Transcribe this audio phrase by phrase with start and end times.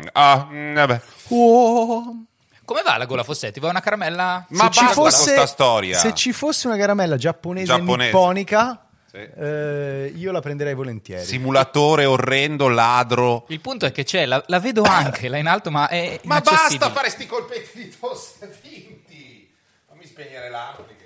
[0.00, 1.00] Mm, ah, mm, vabbè.
[1.28, 2.24] Oh.
[2.64, 3.58] Come va la gola Fossetti?
[3.58, 4.46] Vuoi una caramella?
[4.50, 5.98] Ma se ci fosse, sta storia.
[5.98, 8.10] Se ci fosse una caramella giapponese, Giapponese.
[8.12, 9.16] nipponica, Sì.
[9.16, 11.24] eh, io la prenderei volentieri.
[11.24, 13.44] Simulatore orrendo, ladro.
[13.48, 16.40] Il punto è che c'è, la, la vedo anche là in alto, ma è Ma
[16.40, 19.52] basta fare sti colpetti di tosse finti.
[19.88, 20.99] Fammi spegnere l'arte.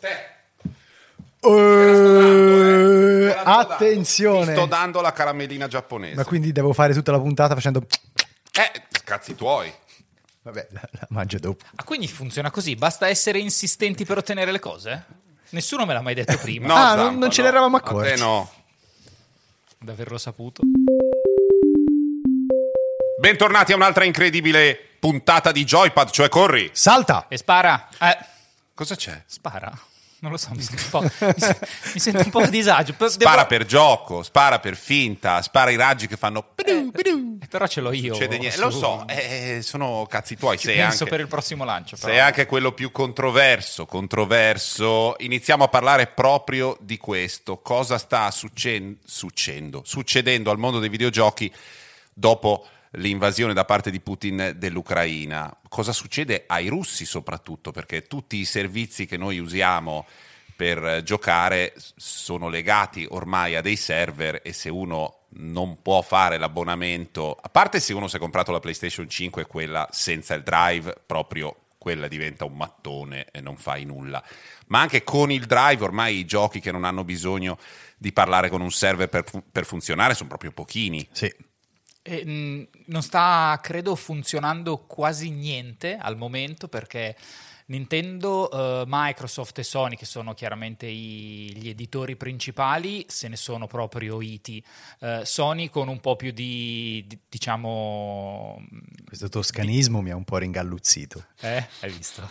[0.00, 0.36] Te.
[1.40, 3.60] Eh, sto dando.
[3.72, 4.46] attenzione!
[4.46, 6.14] Ti sto dando la caramellina giapponese.
[6.16, 7.84] Ma quindi devo fare tutta la puntata facendo...
[8.52, 9.72] Eh, cazzi tuoi.
[10.42, 11.64] Vabbè, la, la mangio dopo.
[11.76, 12.74] Ah, quindi funziona così?
[12.74, 15.04] Basta essere insistenti per ottenere le cose?
[15.50, 17.46] Nessuno me l'ha mai detto prima, No, Ah, non- Zampa, non ce no.
[17.48, 18.20] n'eravamo A te accorti.
[18.20, 18.50] no.
[19.78, 20.62] d'averlo saputo.
[23.20, 26.70] Bentornati a un'altra incredibile puntata di Joypad, cioè corri.
[26.72, 27.26] Salta!
[27.28, 27.88] E spara.
[27.98, 28.16] Eh,
[28.78, 29.20] Cosa c'è?
[29.26, 29.76] spara.
[30.20, 31.58] Non lo so, mi sento un po', mi se-
[31.94, 32.92] mi sento un po' a disagio.
[32.96, 36.44] Spara devo- per gioco, spara per finta, spara i raggi che fanno...
[36.54, 37.38] pidu, pidu.
[37.42, 38.16] Eh, però ce l'ho io.
[38.58, 40.58] Lo so, eh, sono cazzi tuoi.
[40.58, 41.96] Ci Sei penso anche, per il prossimo lancio.
[41.96, 42.12] Però.
[42.12, 43.84] sei anche quello più controverso.
[43.84, 45.16] Controverso.
[45.18, 47.58] Iniziamo a parlare proprio di questo.
[47.58, 51.52] Cosa sta succedendo, succedendo al mondo dei videogiochi
[52.14, 55.54] dopo l'invasione da parte di Putin dell'Ucraina?
[55.68, 57.70] Cosa succede ai russi soprattutto?
[57.70, 60.06] Perché tutti i servizi che noi usiamo
[60.56, 67.36] per giocare sono legati ormai a dei server e se uno non può fare l'abbonamento,
[67.40, 71.54] a parte se uno si è comprato la PlayStation 5 quella senza il drive, proprio
[71.78, 74.22] quella diventa un mattone e non fai nulla.
[74.66, 77.58] Ma anche con il drive ormai i giochi che non hanno bisogno
[77.96, 81.06] di parlare con un server per, per funzionare sono proprio pochini.
[81.12, 81.32] Sì.
[82.10, 87.14] E, mh, non sta, credo, funzionando quasi niente al momento perché
[87.66, 93.66] Nintendo, eh, Microsoft e Sony, che sono chiaramente i- gli editori principali, se ne sono
[93.66, 94.64] proprio iti.
[95.00, 98.64] Eh, Sony con un po' più di, di- diciamo...
[99.04, 101.26] Questo toscanismo mi ha un po' ringalluzzito.
[101.40, 102.26] Eh, hai visto?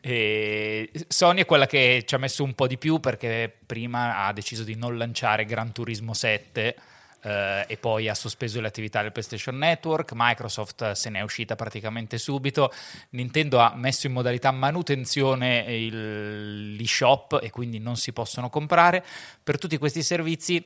[0.00, 4.32] E Sony è quella che ci ha messo un po' di più perché prima ha
[4.32, 6.76] deciso di non lanciare Gran Turismo 7
[7.22, 10.12] eh, e poi ha sospeso le attività del PlayStation Network.
[10.14, 12.72] Microsoft se ne è uscita praticamente subito.
[13.10, 19.04] Nintendo ha messo in modalità manutenzione il- l'eShop e quindi non si possono comprare.
[19.42, 20.64] Per tutti questi servizi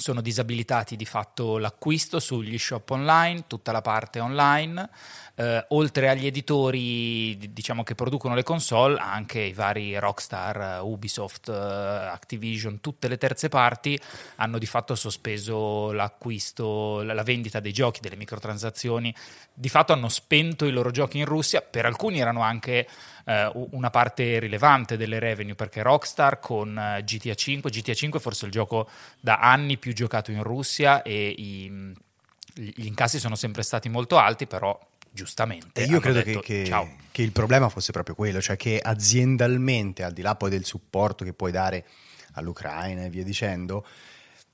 [0.00, 4.88] sono disabilitati di fatto l'acquisto sugli shop online, tutta la parte online,
[5.36, 11.52] eh, oltre agli editori diciamo che producono le console, anche i vari Rockstar, Ubisoft, eh,
[11.52, 13.98] Activision, tutte le terze parti
[14.36, 19.14] hanno di fatto sospeso l'acquisto, la, la vendita dei giochi, delle microtransazioni,
[19.52, 22.88] di fatto hanno spento i loro giochi in Russia, per alcuni erano anche
[23.30, 26.74] eh, una parte rilevante delle revenue perché Rockstar con
[27.04, 28.88] GTA 5, GTA 5 è forse il gioco
[29.20, 31.94] da anni più giocato in Russia e i-
[32.54, 34.76] gli incassi sono sempre stati molto alti, però
[35.12, 38.80] giustamente E io credo detto, che, che- che il problema fosse proprio quello, cioè che
[38.82, 41.84] aziendalmente, al di là poi del supporto che puoi dare
[42.32, 43.84] all'Ucraina e via dicendo,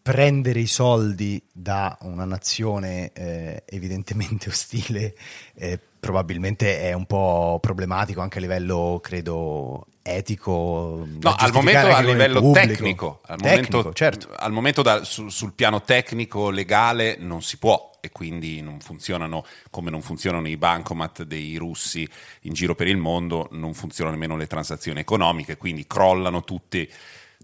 [0.02, 5.14] prendere i soldi da una nazione eh, evidentemente ostile
[5.54, 11.04] eh, probabilmente è un po' problematico anche a livello, credo, etico.
[11.20, 14.28] No, al momento a livello tecnico, al Tecnico, momento, certo.
[14.36, 19.44] al momento da- su- sul piano tecnico legale non si può e quindi non funzionano
[19.70, 22.08] come non funzionano i bancomat dei russi
[22.42, 26.88] in giro per il mondo, non funzionano nemmeno le transazioni economiche, quindi crollano tutti-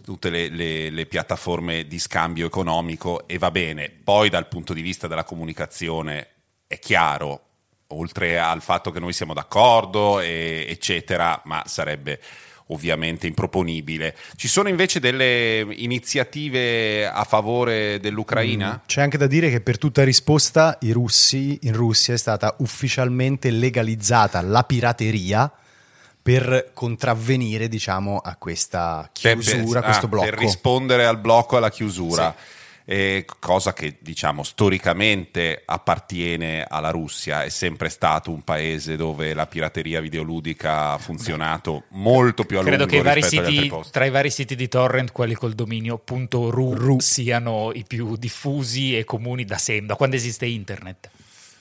[0.05, 3.91] tutte le, le- le piattaforme di scambio economico e va bene.
[3.91, 6.29] Poi dal punto di vista della comunicazione
[6.69, 7.41] è chiaro,
[7.93, 12.21] oltre al fatto che noi siamo d'accordo, e- eccetera, ma sarebbe
[12.73, 14.17] ovviamente improponibile.
[14.37, 18.83] Ci sono invece delle iniziative a favore dell'Ucraina?
[18.87, 23.51] C'è anche da dire che per tutta risposta i russi, in Russia è stata ufficialmente
[23.51, 25.51] legalizzata la pirateria
[26.23, 30.31] per contravvenire, diciamo, a questa Per- chiusura, per, a questo ah, blocco.
[30.31, 32.35] per rispondere al blocco, alla chiusura.
[32.85, 39.47] Eh, cosa che diciamo storicamente appartiene alla Russia, è sempre stato un paese dove la
[39.47, 44.11] pirateria videoludica ha funzionato molto più a Credo lungo che i vari siti, tra i
[44.11, 49.59] vari siti di torrent, quelli col dominio .ru, siano i più diffusi e comuni da
[49.59, 51.11] sempre, da quando esiste internet.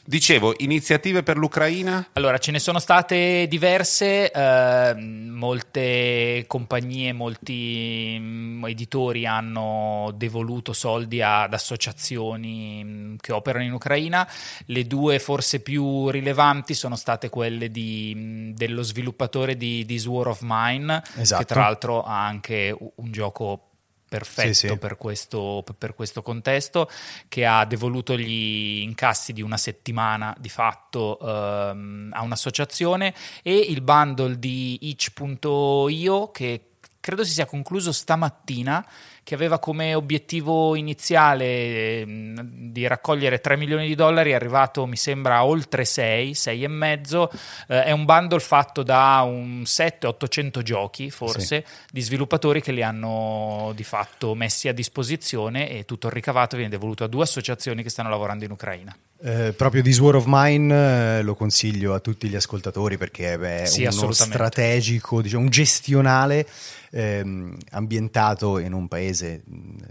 [0.04, 2.08] Dicevo, iniziative per l'Ucraina?
[2.14, 11.22] Allora, ce ne sono state diverse, eh, molte compagnie, molti mm, editori hanno devoluto soldi
[11.22, 14.28] ad associazioni mm, che operano in Ucraina.
[14.66, 20.30] Le due forse più rilevanti sono state quelle di, mm, dello sviluppatore di This War
[20.30, 21.42] of Mine, Esatto.
[21.44, 23.68] che tra l'altro ha anche un gioco
[24.12, 24.78] perfetto Sì, sì.
[24.78, 26.90] Per, questo, per questo contesto,
[27.30, 33.80] che ha devoluto gli incassi di una settimana di fatto ehm, a un'associazione e il
[33.80, 36.66] bundle di itch.io che
[37.00, 38.86] credo si sia concluso stamattina
[39.24, 44.96] che aveva come obiettivo iniziale ehm, di raccogliere 3 milioni di dollari, è arrivato mi
[44.96, 47.30] sembra a oltre 6, 6 e mezzo,
[47.68, 53.72] Eh, è un bundle fatto da un 7-800 giochi forse di sviluppatori che li hanno
[53.76, 57.90] di fatto messi a disposizione e tutto il ricavato viene devoluto a due associazioni che
[57.90, 58.96] stanno lavorando in Ucraina.
[59.24, 63.66] Eh, proprio This War of Mine eh, lo consiglio a tutti gli ascoltatori perché è
[63.66, 66.48] Sì, uno strategico, diciamo, un gestionale
[66.92, 69.44] ehm, ambientato in un paese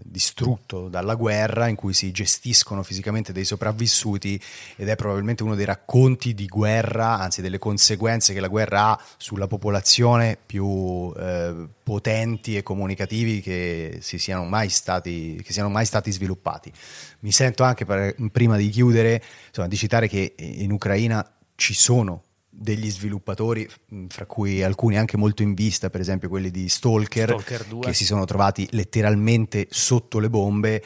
[0.02, 4.41] distrutto dalla guerra in cui si gestiscono fisicamente dei sopravvissuti
[4.76, 9.02] ed è probabilmente uno dei racconti di guerra, anzi delle conseguenze che la guerra ha
[9.17, 15.87] sulla popolazione più eh, potenti e comunicativi che, si siano mai stati, che siano mai
[15.87, 16.73] stati sviluppati.
[17.20, 22.23] Mi sento anche, per- prima di chiudere, insomma, di citare che in Ucraina ci sono
[22.62, 23.67] degli sviluppatori,
[24.09, 27.81] fra cui alcuni anche molto in vista, per esempio quelli di Stalker, Stalker 2.
[27.81, 30.85] che si sono trovati letteralmente sotto le bombe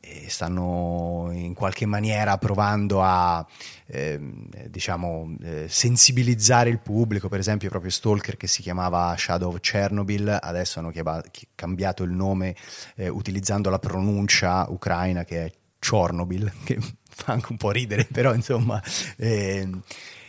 [0.00, 3.44] e stanno in qualche maniera provando a
[3.86, 9.60] ehm, diciamo eh, sensibilizzare il pubblico per esempio proprio Stalker che si chiamava Shadow of
[9.60, 12.54] Chernobyl adesso hanno chiama- chi- cambiato il nome
[12.96, 16.78] eh, utilizzando la pronuncia ucraina che è Chernobyl che
[17.08, 18.82] fa anche un po' ridere però insomma
[19.16, 19.80] ehm,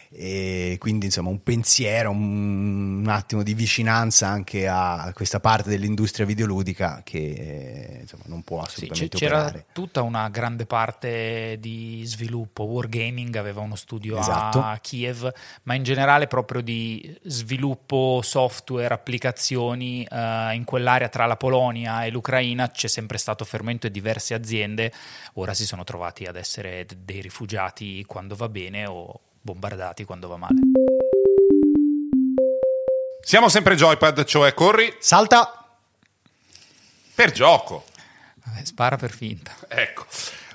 [0.09, 6.25] e quindi insomma un pensiero, un, un attimo di vicinanza anche a questa parte dell'industria
[6.25, 12.03] videoludica che eh, insomma, non può Sì, c- assolutamente c'era tutta una grande parte di
[12.05, 12.63] sviluppo.
[12.63, 14.59] Wargaming aveva uno studio Esatto.
[14.59, 15.31] a Kiev,
[15.63, 22.09] ma in generale proprio di sviluppo software, applicazioni eh, in quell'area tra la Polonia e
[22.09, 24.91] l'Ucraina c'è sempre stato fermento e diverse aziende
[25.33, 30.37] ora si sono trovati ad essere dei rifugiati quando va bene o bombardati quando va
[30.37, 30.59] male.
[33.21, 35.77] Siamo sempre Joypad, cioè corri Salta!
[37.13, 37.85] per gioco.
[38.43, 39.55] Vabbè, spara per finta.
[39.67, 40.05] Ecco,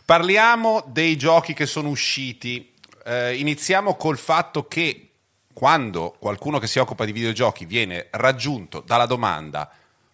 [0.05, 2.75] parliamo dei giochi che sono usciti.
[3.05, 5.13] Eh, iniziamo col fatto che
[5.53, 9.71] quando qualcuno che si occupa di videogiochi viene raggiunto dalla domanda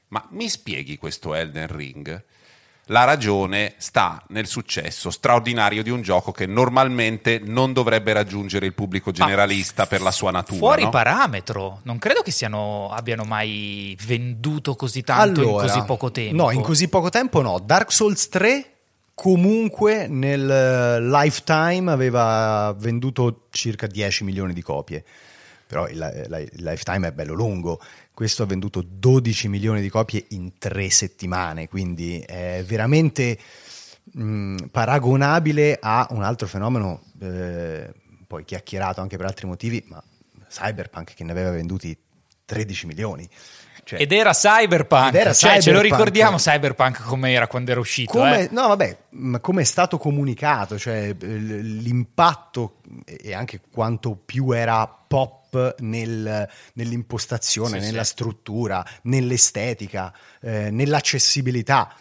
[0.08, 2.24] ma mi spieghi questo Elden Ring?
[2.90, 8.74] La ragione sta nel successo straordinario di un gioco che normalmente non dovrebbe raggiungere il
[8.74, 10.58] pubblico generalista per la sua natura.
[10.58, 10.90] Fuori no?
[10.90, 16.36] parametro, non credo che siano, abbiano mai venduto così tanto in così poco tempo.
[16.36, 17.58] No, in così poco tempo no.
[17.58, 18.70] Dark Souls 3
[19.14, 25.02] comunque nel eh, lifetime aveva venduto circa 10 milioni di copie.
[25.66, 27.80] Però il, la- il lifetime è bello lungo.
[28.16, 33.38] Questo ha venduto 12 milioni di copie in tre settimane, quindi è veramente
[34.04, 37.92] mh, paragonabile a un altro fenomeno, eh,
[38.26, 40.02] poi chiacchierato anche per altri motivi, ma
[40.48, 41.94] Cyberpunk che ne aveva venduti
[42.46, 43.28] 13 milioni.
[43.84, 45.82] Cioè, Ed era Cyberpunk, Ed era cioè ce lo Cyberpunk.
[45.92, 48.12] ricordiamo Cyberpunk come era quando era uscito.
[48.12, 48.48] come, eh?
[48.50, 55.45] no, vabbè, ma come è stato comunicato, cioè l'impatto e anche quanto più era pop
[55.78, 58.10] nel- nell'impostazione, Sì, nella sì.
[58.10, 61.94] struttura, nell'estetica, eh, nell'accessibilità.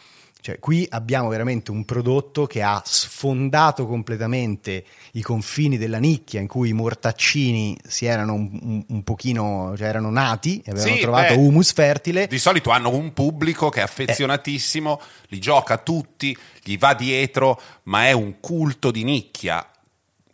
[0.46, 6.46] Cioè, qui abbiamo veramente un prodotto che ha sfondato completamente i confini della nicchia in
[6.46, 11.02] cui i mortaccini si erano un, un- un pochino, cioè erano nati e avevano Sì,
[11.02, 12.28] trovato beh, humus fertile.
[12.28, 18.06] Di solito hanno un pubblico che è affezionatissimo, li gioca tutti, gli va dietro, ma
[18.06, 19.68] è un culto di nicchia.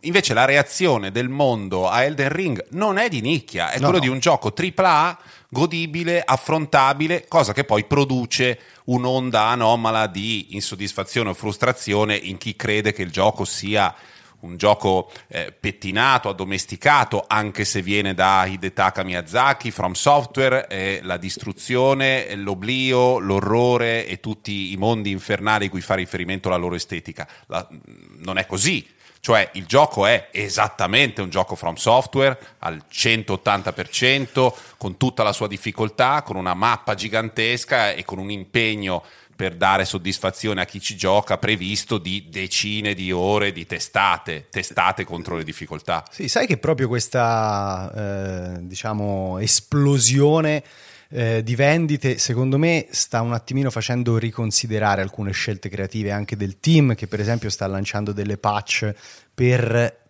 [0.04, 3.98] Invece la reazione del mondo a Elden Ring non è di nicchia, è No, quello
[3.98, 4.00] no.
[4.00, 5.18] di un gioco AAA
[5.48, 12.92] godibile, affrontabile, cosa che poi produce un'onda anomala di insoddisfazione o frustrazione in chi crede
[12.92, 13.94] che il gioco sia
[14.40, 21.16] un gioco eh, pettinato, addomesticato, anche se viene da Hidetaka Miyazaki, From Software, eh, la
[21.16, 27.28] distruzione, l'oblio, l'orrore e tutti i mondi infernali cui fa riferimento la loro estetica.
[27.46, 27.68] La-
[28.16, 28.84] non è così.
[29.24, 35.46] Cioè il gioco è esattamente un gioco from software al 180%, con tutta la sua
[35.46, 39.04] difficoltà, con una mappa gigantesca e con un impegno
[39.36, 45.04] per dare soddisfazione a chi ci gioca previsto di decine di ore di testate, testate
[45.04, 46.02] contro le difficoltà.
[46.10, 50.64] Sì, sai che proprio questa eh, diciamo esplosione
[51.12, 56.58] eh, di vendite, secondo me sta un attimino facendo riconsiderare alcune scelte creative anche del
[56.58, 58.92] team che per esempio sta lanciando delle patch
[59.34, 60.00] per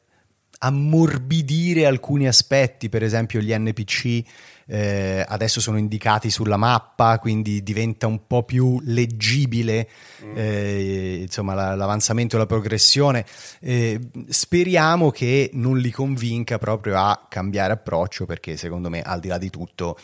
[0.59, 4.23] ammorbidire alcuni aspetti, per esempio gli NPC
[4.67, 9.89] eh, adesso sono indicati sulla mappa, quindi diventa un po' più leggibile
[10.25, 10.37] mm.
[10.37, 13.27] eh, insomma, la, l'avanzamento e la progressione.
[13.61, 19.29] Eh, speriamo che non li convinca proprio a cambiare approccio, perché secondo me, al di
[19.29, 19.99] là di tutto,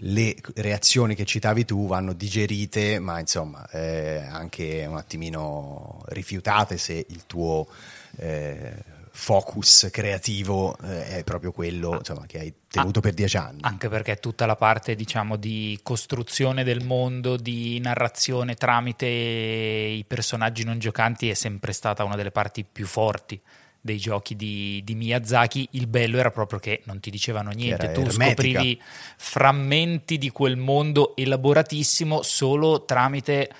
[0.00, 7.04] le reazioni che citavi tu vanno digerite, ma insomma eh, anche un attimino rifiutate se
[7.08, 7.66] il tuo
[8.16, 13.60] eh, focus creativo eh, è proprio quello insomma, che hai tenuto ah, per dieci anni.
[13.62, 20.62] Anche perché tutta la parte diciamo, di costruzione del mondo, di narrazione tramite i personaggi
[20.62, 23.40] non giocanti è sempre stata una delle parti più forti
[23.80, 28.00] dei giochi di, di, Miyazaki, il bello era proprio che non ti dicevano niente, tu
[28.00, 28.26] ermetica.
[28.26, 28.82] scoprivi
[29.16, 33.50] frammenti di quel mondo elaboratissimo solo tramite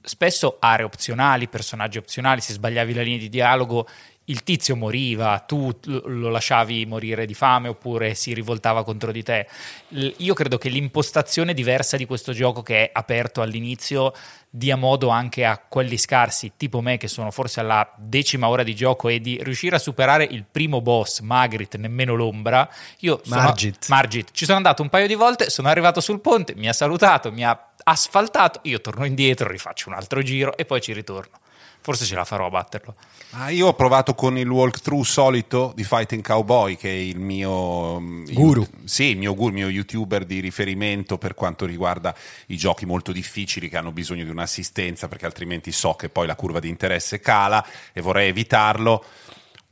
[0.00, 3.86] spesso aree opzionali, personaggi opzionali, se sbagliavi la linea di dialogo
[4.28, 9.46] il tizio moriva, tu lo lasciavi morire di fame oppure si rivoltava contro di te.
[9.88, 14.12] Io credo che l'impostazione diversa di questo gioco che è aperto all'inizio
[14.50, 18.74] dia modo anche a quelli scarsi, tipo me, che sono forse alla decima ora di
[18.74, 22.68] gioco e di riuscire a superare il primo boss, Magritte, nemmeno l'ombra.
[23.00, 23.88] Io sono, Margit.
[23.88, 24.30] Margit.
[24.32, 27.44] Ci sono andato un paio di volte, sono arrivato sul ponte, mi ha salutato, mi
[27.44, 31.38] ha asfaltato, io torno indietro, rifaccio un altro giro e poi ci ritorno.
[31.80, 32.94] Forse ce la farò a batterlo.
[33.30, 38.00] Ah, io ho provato con il walkthrough solito di Fighting Cowboy, che è il mio
[38.00, 38.60] mm, guru.
[38.62, 42.14] You, sì, il mio guru, il mio youtuber di riferimento per quanto riguarda
[42.46, 46.36] i giochi molto difficili che hanno bisogno di un'assistenza, perché altrimenti so che poi la
[46.36, 49.04] curva di interesse cala e vorrei evitarlo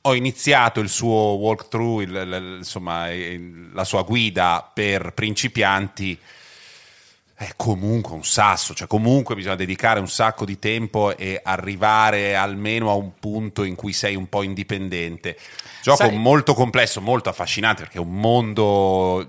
[0.07, 3.09] ho iniziato il suo walkthrough, il, il, insomma,
[3.73, 6.17] la sua guida per principianti
[7.39, 12.91] è comunque un sasso, cioè comunque bisogna dedicare un sacco di tempo e arrivare almeno
[12.91, 15.39] a un punto in cui sei un po' indipendente.
[15.83, 16.17] Gioco Sai...
[16.17, 19.29] molto complesso, molto affascinante perché è un mondo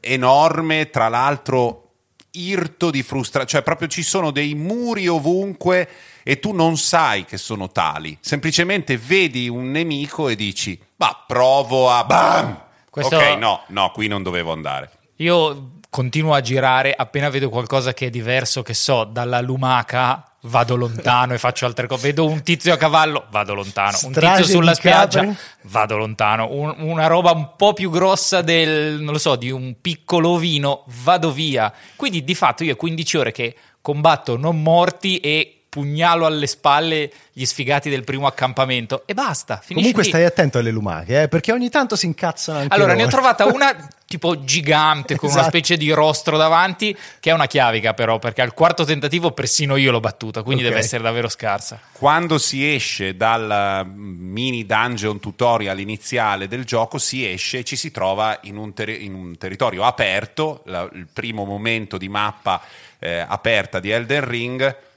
[0.00, 1.92] enorme, tra l'altro
[2.32, 5.88] irto di frustrazione, cioè proprio ci sono dei muri ovunque
[6.24, 11.88] e tu non sai che sono tali, semplicemente vedi un nemico e dici, ma provo
[11.88, 12.02] a...
[12.02, 12.62] Bam!
[12.90, 13.14] Questo...
[13.14, 14.90] Ok, no, no, qui non dovevo andare.
[15.16, 20.74] Io continuo a girare appena vedo qualcosa che è diverso, che so, dalla lumaca vado
[20.74, 22.08] lontano e faccio altre cose.
[22.08, 23.96] Vedo un tizio a cavallo, vado lontano.
[24.02, 25.36] Un tizio sulla spiaggia, capri.
[25.62, 26.48] vado lontano.
[26.50, 30.82] Un, una roba un po' più grossa del, non lo so, di un piccolo ovino,
[31.04, 31.72] vado via.
[31.94, 37.10] Quindi di fatto io ho 15 ore che combatto non morti e pugnalo alle spalle
[37.32, 39.60] gli sfigati del primo accampamento e basta.
[39.66, 40.08] Comunque lì.
[40.08, 43.00] stai attento alle lumache, eh, perché ogni tanto si incazzano anche Allora, loro.
[43.00, 45.42] ne ho trovata una tipo gigante con esatto.
[45.42, 49.74] una specie di rostro davanti che è una chiavica però, perché al quarto tentativo persino
[49.74, 50.74] io l'ho battuta, quindi okay.
[50.74, 51.80] deve essere davvero scarsa.
[51.90, 57.90] Quando si esce dal mini dungeon tutorial iniziale del gioco, si esce e ci si
[57.90, 62.62] trova in un, ter- in un territorio aperto, la, il primo momento di mappa
[63.00, 64.92] eh, aperta di Elden Ring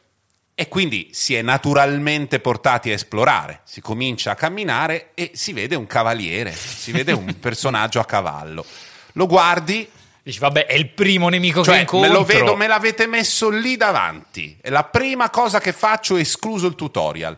[0.60, 5.76] e quindi si è naturalmente portati a esplorare, si comincia a camminare e si vede
[5.76, 8.66] un cavaliere, si vede un personaggio a cavallo.
[9.12, 9.88] Lo guardi,
[10.24, 12.10] Dici, vabbè, è il primo nemico cioè, che incontro.
[12.10, 14.58] Me lo vedo, me l'avete messo lì davanti.
[14.60, 17.38] E la prima cosa che faccio, escluso il tutorial,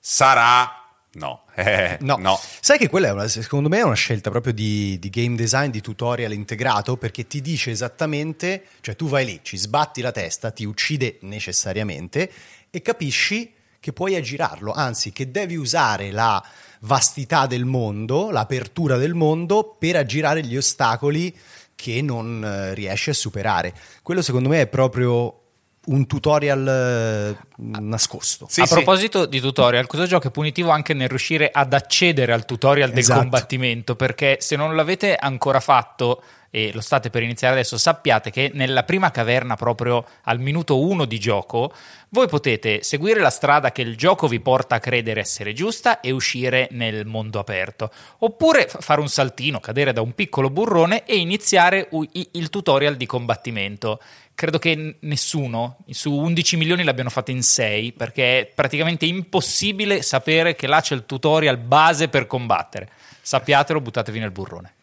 [0.00, 1.44] sarà No.
[1.56, 2.16] Eh, no.
[2.18, 2.38] no.
[2.60, 5.70] Sai che quella è una, secondo me è una scelta proprio di, di, game design,
[5.70, 10.50] di tutorial integrato, perché ti dice esattamente, cioè tu vai lì, ci sbatti la testa,
[10.50, 12.30] ti uccide necessariamente
[12.70, 16.42] e capisci che puoi aggirarlo, anzi che devi usare la
[16.80, 21.34] vastità del mondo, l'apertura del mondo per aggirare gli ostacoli
[21.74, 23.72] che non eh, riesci a superare.
[24.02, 25.42] Quello secondo me è proprio
[25.86, 28.46] un tutorial eh, nascosto.
[28.48, 28.74] Sì, a sì.
[28.74, 32.98] proposito di tutorial, questo gioco è punitivo anche nel riuscire ad accedere al tutorial del
[32.98, 33.20] esatto.
[33.20, 38.50] combattimento, perché se non l'avete ancora fatto e lo state per iniziare adesso, sappiate che
[38.54, 41.72] nella prima caverna, proprio al minuto 1 di gioco,
[42.10, 46.12] voi potete seguire la strada che il gioco vi porta a credere essere giusta e
[46.12, 51.88] uscire nel mondo aperto, oppure fare un saltino, cadere da un piccolo burrone e iniziare
[52.32, 54.00] il tutorial di combattimento.
[54.34, 60.54] Credo che nessuno su 11 milioni l'abbiano fatto in 6 perché è praticamente impossibile sapere
[60.54, 62.90] che là c'è il tutorial base per combattere.
[63.22, 64.75] Sappiatelo, buttatevi nel burrone.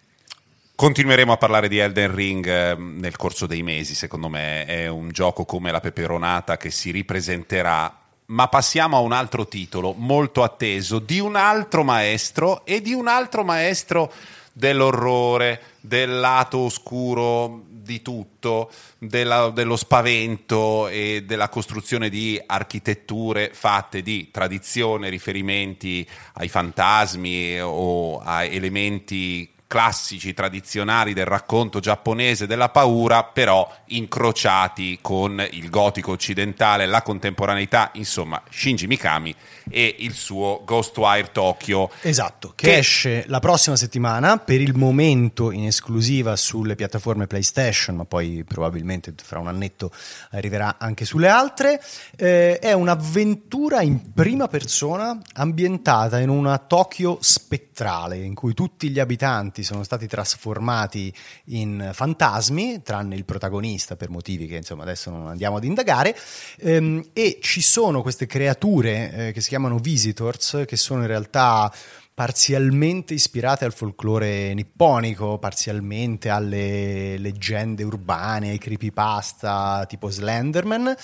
[0.76, 5.10] Continueremo a parlare di Elden Ring eh, nel corso dei mesi, secondo me è un
[5.12, 10.98] gioco come la peperonata che si ripresenterà, ma passiamo a un altro titolo molto atteso
[10.98, 14.12] di un altro maestro e di un altro maestro
[14.52, 24.02] dell'orrore, del lato oscuro di tutto, della, dello spavento e della costruzione di architetture fatte
[24.02, 33.24] di tradizione, riferimenti ai fantasmi o a elementi classici, tradizionali del racconto giapponese della paura,
[33.24, 39.36] però incrociati con il gotico occidentale, la contemporaneità, insomma, Shinji Mikami
[39.70, 41.90] e il suo Ghostwire Tokyo.
[42.02, 47.96] Esatto, che, che, esce la prossima settimana, per il momento in esclusiva sulle piattaforme PlayStation,
[47.96, 49.92] ma poi probabilmente fra un annetto
[50.32, 51.82] arriverà anche sulle altre.
[52.16, 59.00] Eh, è un'avventura in prima persona ambientata in una Tokyo spettrale, in cui tutti gli
[59.00, 61.14] abitanti sono stati trasformati
[61.46, 66.16] in fantasmi, tranne il protagonista per motivi che insomma adesso non andiamo ad indagare,
[66.58, 71.72] ehm, e ci sono queste creature eh, che si chiamano Visitors, che sono in realtà
[72.14, 80.96] parzialmente ispirate al folklore nipponico, parzialmente alle leggende urbane, ai creepypasta tipo Slenderman.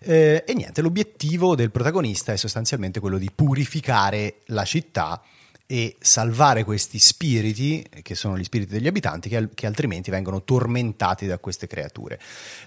[0.00, 5.22] Eh, e niente, l'obiettivo del protagonista è sostanzialmente quello di purificare la città
[5.66, 11.26] e salvare questi spiriti, che sono gli spiriti degli abitanti, che, che altrimenti vengono tormentati
[11.26, 12.18] da queste creature.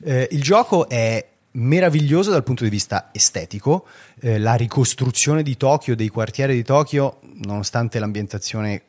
[0.03, 3.87] Eh, il gioco è meraviglioso dal punto di vista estetico,
[4.19, 8.83] eh, la ricostruzione di Tokyo, dei quartieri di Tokyo, nonostante l'ambientazione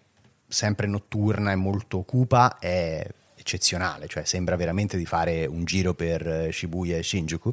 [0.46, 6.26] sempre notturna e molto cupa, è eccezionale, cioè sembra veramente di fare un giro per
[6.26, 7.52] eh, Shibuya e Shinjuku.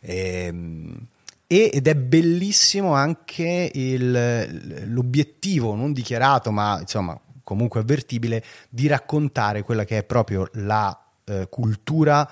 [0.00, 1.06] Ehm,
[1.46, 9.84] ed è bellissimo anche il, l'obiettivo non dichiarato, ma insomma comunque avvertibile, di raccontare quella
[9.84, 12.30] che è proprio la eh, cultura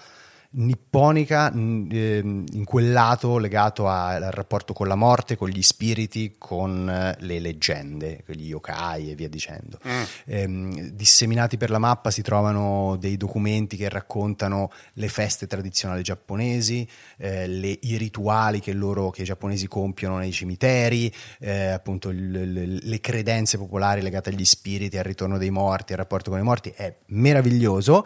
[0.53, 6.89] nipponica ehm, in quel lato legato al rapporto con la morte, con gli spiriti, con
[6.89, 9.79] eh, le leggende, gli yokai e via dicendo.
[9.87, 10.03] Mm.
[10.27, 16.87] Ehm, disseminati per la mappa si trovano dei documenti che raccontano le feste tradizionali giapponesi,
[17.19, 22.53] eh, le, i rituali che, loro, che i giapponesi compiono nei cimiteri, eh, appunto il,
[22.53, 26.43] le, le credenze popolari legate agli spiriti, al ritorno dei morti, al rapporto con i
[26.45, 26.73] morti.
[26.75, 28.05] È meraviglioso.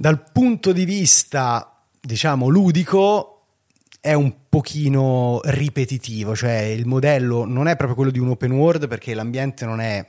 [0.00, 3.42] Dal punto di vista, diciamo, ludico,
[4.00, 8.88] è un pochino ripetitivo, cioè il modello non è proprio quello di un open world
[8.88, 10.02] perché l'ambiente non è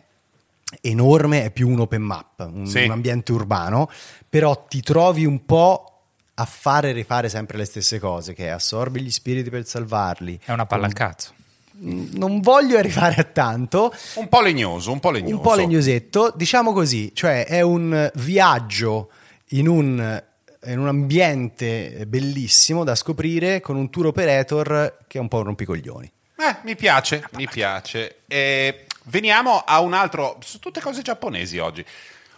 [0.79, 2.85] enorme, è più un open map, un, sì.
[2.85, 3.89] un ambiente urbano,
[4.29, 6.03] però ti trovi un po'
[6.35, 10.39] a fare e rifare sempre le stesse cose, che assorbi gli spiriti per salvarli.
[10.45, 11.33] È una palla al cazzo.
[11.79, 13.93] Non voglio arrivare a tanto.
[14.15, 15.35] Un po' legnoso, un po' legnoso.
[15.35, 19.09] Un po' legnosetto, diciamo così, cioè è un viaggio
[19.51, 20.23] in un,
[20.65, 25.43] in un ambiente bellissimo da scoprire con un tour operator che è un po' un
[25.43, 26.11] rompicoglioni.
[26.37, 28.21] Eh, mi piace, mi piace.
[28.27, 31.85] E veniamo a un altro, sono tutte cose giapponesi oggi.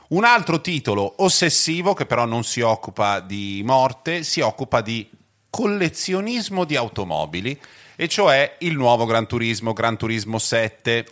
[0.09, 5.09] Un altro titolo ossessivo che però non si occupa di morte, si occupa di
[5.49, 7.59] collezionismo di automobili,
[7.95, 11.05] e cioè il nuovo Gran Turismo, Gran Turismo 7.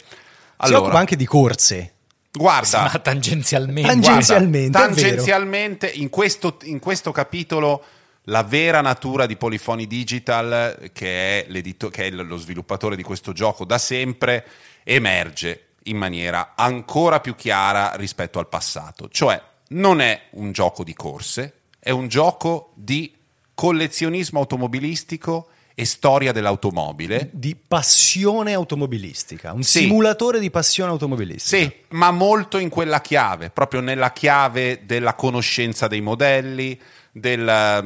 [0.57, 1.93] Allora, si occupa anche di corse.
[2.33, 7.83] Guarda, ma tangenzialmente, tangenzialmente, guarda, tangenzialmente in, questo, in questo capitolo
[8.25, 13.65] la vera natura di Polyphony Digital, che è, che è, lo sviluppatore di questo gioco
[13.65, 14.45] da sempre,
[14.83, 19.09] emerge in maniera ancora più chiara rispetto al passato.
[19.09, 23.13] Cioè, non è un gioco di corse, è un gioco di
[23.53, 27.29] collezionismo automobilistico e storia dell'automobile.
[27.31, 29.79] Di passione automobilistica, un sì.
[29.79, 31.63] simulatore di passione automobilistica.
[31.63, 36.79] Sì, ma molto in quella chiave, proprio nella chiave della conoscenza dei modelli,
[37.11, 37.81] del,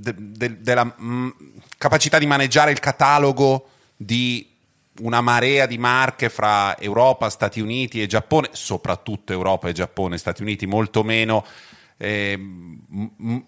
[0.00, 1.28] de, de, della mh, mm,
[1.78, 4.54] capacità di maneggiare il catalogo di
[5.00, 10.42] una marea di marche fra Europa, Stati Uniti e Giappone, soprattutto Europa e Giappone, Stati
[10.42, 11.44] Uniti molto meno.
[11.98, 12.38] Eh,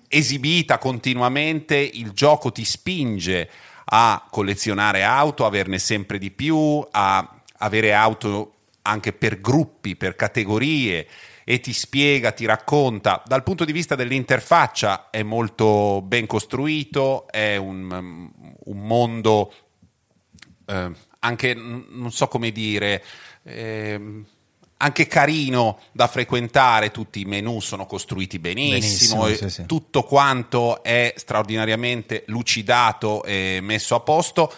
[0.08, 3.48] esibita continuamente, il gioco ti spinge
[3.90, 11.06] a collezionare auto, averne sempre di più, a avere auto anche per gruppi, per categorie
[11.44, 13.22] e ti spiega, ti racconta.
[13.24, 18.30] Dal punto di vista dell'interfaccia è molto ben costruito, è un,
[18.64, 19.52] un mondo
[20.66, 23.02] eh, anche, non so come dire,
[23.42, 24.24] eh,
[24.78, 29.66] anche carino da frequentare, tutti i menu sono costruiti benissimo, benissimo sì, sì.
[29.66, 34.52] tutto quanto è straordinariamente lucidato e messo a posto.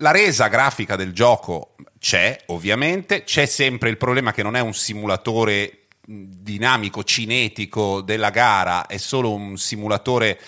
[0.00, 4.74] La resa grafica del gioco c'è, ovviamente, c'è sempre il problema che non è un
[4.74, 10.38] simulatore dinamico, cinetico della gara, è solo un simulatore,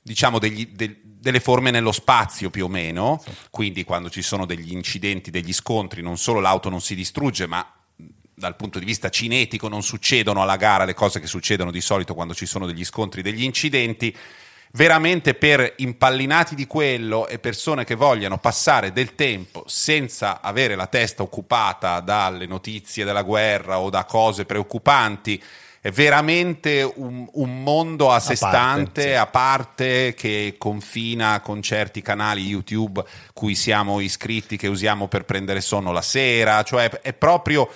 [0.00, 4.72] diciamo, degli, del, delle forme nello spazio più o meno, quindi quando ci sono degli
[4.72, 7.77] incidenti, degli scontri, non solo l'auto non si distrugge, ma
[8.38, 12.14] dal punto di vista cinetico non succedono alla gara le cose che succedono di solito
[12.14, 14.16] quando ci sono degli scontri, degli incidenti,
[14.72, 20.86] veramente per impallinati di quello e persone che vogliano passare del tempo senza avere la
[20.86, 25.42] testa occupata dalle notizie della guerra o da cose preoccupanti,
[25.80, 29.12] è veramente un, un mondo a sé a stante, parte, sì.
[29.12, 35.60] a parte, che confina con certi canali YouTube cui siamo iscritti, che usiamo per prendere
[35.60, 37.68] sonno la sera, cioè è proprio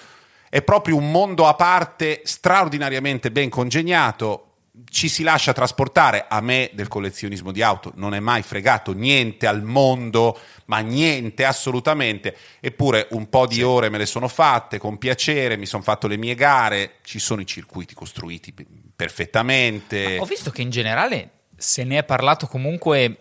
[0.53, 4.49] è proprio un mondo a parte straordinariamente ben congegnato.
[4.87, 6.27] Ci si lascia trasportare.
[6.29, 11.47] A me del collezionismo di auto non è mai fregato niente al mondo, ma niente
[11.47, 12.37] assolutamente.
[12.61, 16.19] Eppure un po' di ore me le sono fatte con piacere, mi sono fatto le
[16.19, 18.55] mie gare, ci sono i circuiti costruiti
[18.95, 20.17] perfettamente.
[20.17, 23.17] Ma ho visto che in generale se ne è parlato comunque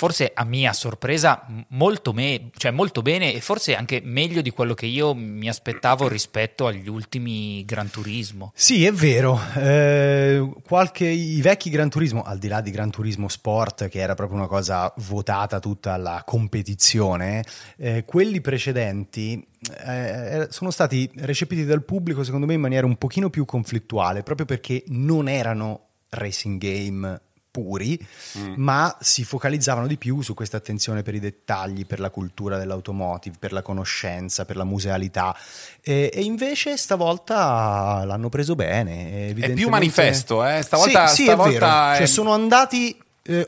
[0.00, 4.72] forse a mia sorpresa molto, me- cioè molto bene e forse anche meglio di quello
[4.72, 8.50] che io mi aspettavo rispetto agli ultimi Gran Turismo.
[8.54, 9.38] Sì, è vero.
[9.56, 14.14] Eh, qualche, I vecchi Gran Turismo, al di là di Gran Turismo Sport, che era
[14.14, 17.44] proprio una cosa votata tutta alla competizione,
[17.76, 19.46] eh, quelli precedenti
[19.84, 24.46] eh, sono stati recepiti dal pubblico secondo me in maniera un pochino più conflittuale, proprio
[24.46, 27.98] perché non erano racing game puri,
[28.38, 28.54] mm.
[28.56, 33.36] ma si focalizzavano di più su questa attenzione per i dettagli, per la cultura dell'automotive,
[33.38, 35.36] per la conoscenza, per la musealità.
[35.82, 39.34] E, e invece stavolta l'hanno preso bene.
[39.34, 40.62] È più manifesto, eh?
[40.62, 41.92] Stavolta, sì, sì stavolta è vero.
[41.92, 41.96] È...
[41.98, 42.96] Cioè, sono andati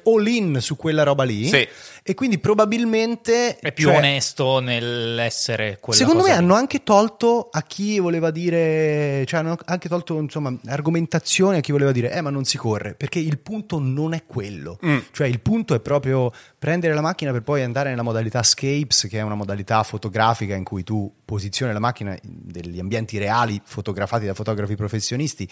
[0.04, 1.48] all in su quella roba lì.
[1.48, 1.66] Sì.
[2.04, 6.36] E quindi probabilmente è più cioè, onesto nell'essere quella Secondo me lì.
[6.36, 11.72] hanno anche tolto a chi voleva dire, cioè hanno anche tolto insomma argomentazione a chi
[11.72, 14.78] voleva dire "Eh, ma non si corre", perché il punto non è quello.
[14.84, 14.98] Mm.
[15.12, 19.18] Cioè il punto è proprio prendere la macchina per poi andare nella modalità Scapes, che
[19.18, 24.26] è una modalità fotografica in cui tu posizioni la macchina in degli ambienti reali fotografati
[24.26, 25.48] da fotografi professionisti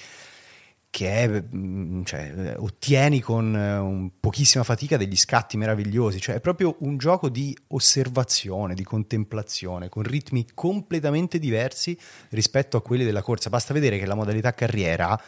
[0.90, 6.76] che è, mm, cioè, ottieni con eh, pochissima fatica degli scatti meravigliosi, cioè è proprio
[6.80, 11.96] un gioco di osservazione, di contemplazione, con ritmi completamente diversi
[12.30, 13.50] rispetto a quelli della corsa.
[13.50, 15.18] Basta vedere che la modalità carriera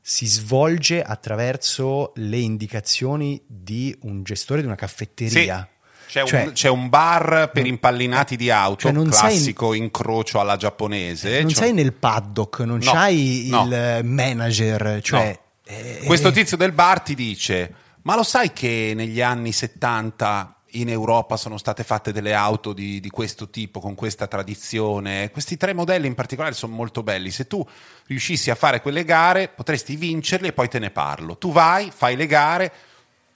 [0.00, 5.68] si svolge attraverso le indicazioni di un gestore di una caffetteria.
[5.70, 5.76] Sì
[6.08, 10.56] c'è, cioè, un, c'è, un, bar per impallinati di auto, cioè classico in, incrocio alla
[10.56, 11.42] giapponese.
[11.42, 13.64] Non cioè, sei nel paddock, non no, c'hai no.
[13.64, 15.00] il manager.
[15.02, 15.74] Cioè, no.
[15.74, 20.88] eh, Questo tizio del bar ti dice, ma lo sai che negli anni 70 in
[20.88, 25.30] Europa sono state fatte delle auto di, di, questo tipo, con questa tradizione.
[25.30, 27.30] Questi tre modelli in particolare sono molto belli.
[27.30, 27.66] Se tu
[28.06, 31.36] riuscissi a fare quelle gare, potresti vincerli e poi te ne parlo.
[31.36, 32.72] Tu vai, fai le gare,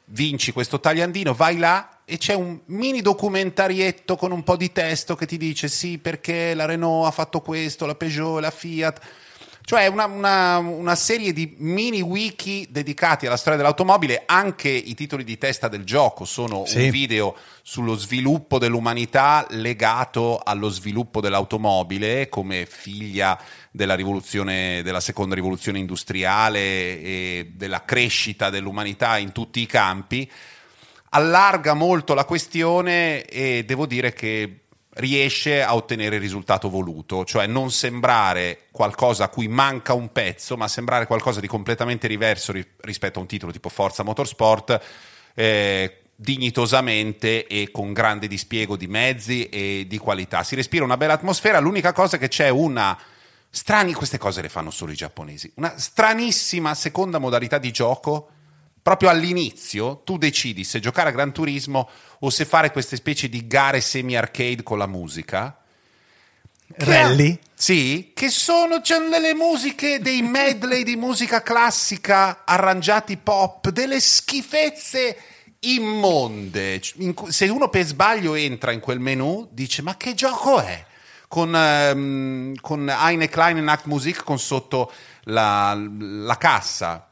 [0.06, 5.16] vinci questo tagliandino, vai là e c'è un mini documentarietto con un po' di testo
[5.16, 9.00] che ti dice sì perché la Renault ha fatto questo, la Peugeot, la Fiat.
[9.64, 15.24] Cioè una, una, una, serie di mini wiki dedicati alla storia dell'automobile, anche i titoli
[15.24, 16.82] di testa del gioco sono sì.
[16.82, 25.34] un video sullo sviluppo dell'umanità legato allo sviluppo dell'automobile come figlia della rivoluzione, della seconda
[25.34, 26.58] rivoluzione industriale
[27.00, 30.30] e della crescita dell'umanità in tutti i campi
[31.14, 34.58] allarga molto la questione e devo dire che
[34.94, 40.56] riesce a ottenere il risultato voluto, cioè non sembrare qualcosa a cui manca un pezzo,
[40.56, 44.80] ma sembrare qualcosa di completamente diverso ri- rispetto a un titolo tipo Forza Motorsport,
[45.34, 50.42] eh, dignitosamente e con grande dispiego di mezzi e di qualità.
[50.42, 52.98] Si respira una bella atmosfera, l'unica cosa è che c'è una
[53.48, 58.28] strani, queste cose le fanno solo i giapponesi, una stranissima seconda modalità di gioco
[58.82, 63.46] proprio all'inizio tu decidi se giocare a Gran Turismo o se fare queste specie di
[63.46, 65.56] gare semi-arcade con la musica.
[66.74, 67.38] Rally?
[67.52, 75.16] sì, che sono c'è delle musiche, dei medley di musica classica arrangiati pop, delle schifezze
[75.60, 76.80] immonde.
[77.28, 80.86] se uno per sbaglio entra in quel menu, dice: Ma che gioco è?
[81.28, 84.90] Con, um, con Eine Kleine Nachtmusik con sotto
[85.24, 87.11] la, la cassa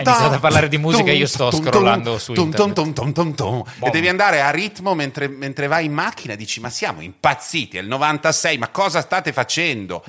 [0.00, 2.60] Hai iniziato a parlare di musica e io sto scrollando su internet.
[3.86, 7.80] E devi andare a ritmo mentre, mentre vai in macchina dici ma siamo impazziti, è
[7.80, 10.04] il 96, ma cosa state facendo?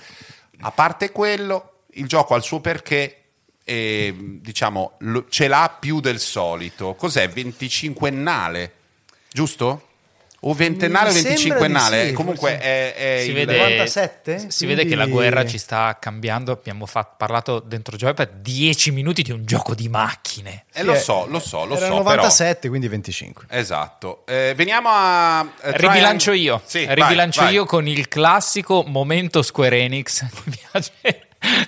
[0.61, 3.17] A parte quello, il gioco ha il suo perché
[3.65, 4.97] e diciamo
[5.29, 6.95] ce l'ha più del solito.
[6.95, 7.27] Cos'è?
[7.27, 8.71] 25ennale,
[9.31, 9.87] giusto?
[10.45, 12.07] O ventennale o venticinquennale.
[12.07, 12.63] sì, Comunque forse.
[12.63, 14.39] è, è si il- vede, 97?
[14.39, 16.51] si- si vede che la Quindi- guerra ci sta cambiando.
[16.51, 20.65] Abbiamo fa- parlato dentro Joy per 10 minuti di un gioco di macchine.
[20.73, 21.93] Eh, lo so, lo so, lo Era so.
[21.95, 23.45] 97, quindi 25.
[23.47, 23.59] Però...
[23.59, 24.25] Esatto.
[24.25, 25.41] Eh, veniamo a...
[25.61, 26.61] eh, Ribilancio Triangle- io.
[26.65, 27.53] Sì, vai, Ribilancio vai.
[27.53, 30.23] io con il classico momento Square Enix.
[30.45, 30.91] Mi piace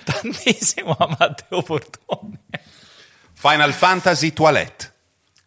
[0.04, 2.40] tantissimo a Matteo Portone.
[3.32, 4.92] Final Fantasy Toilette.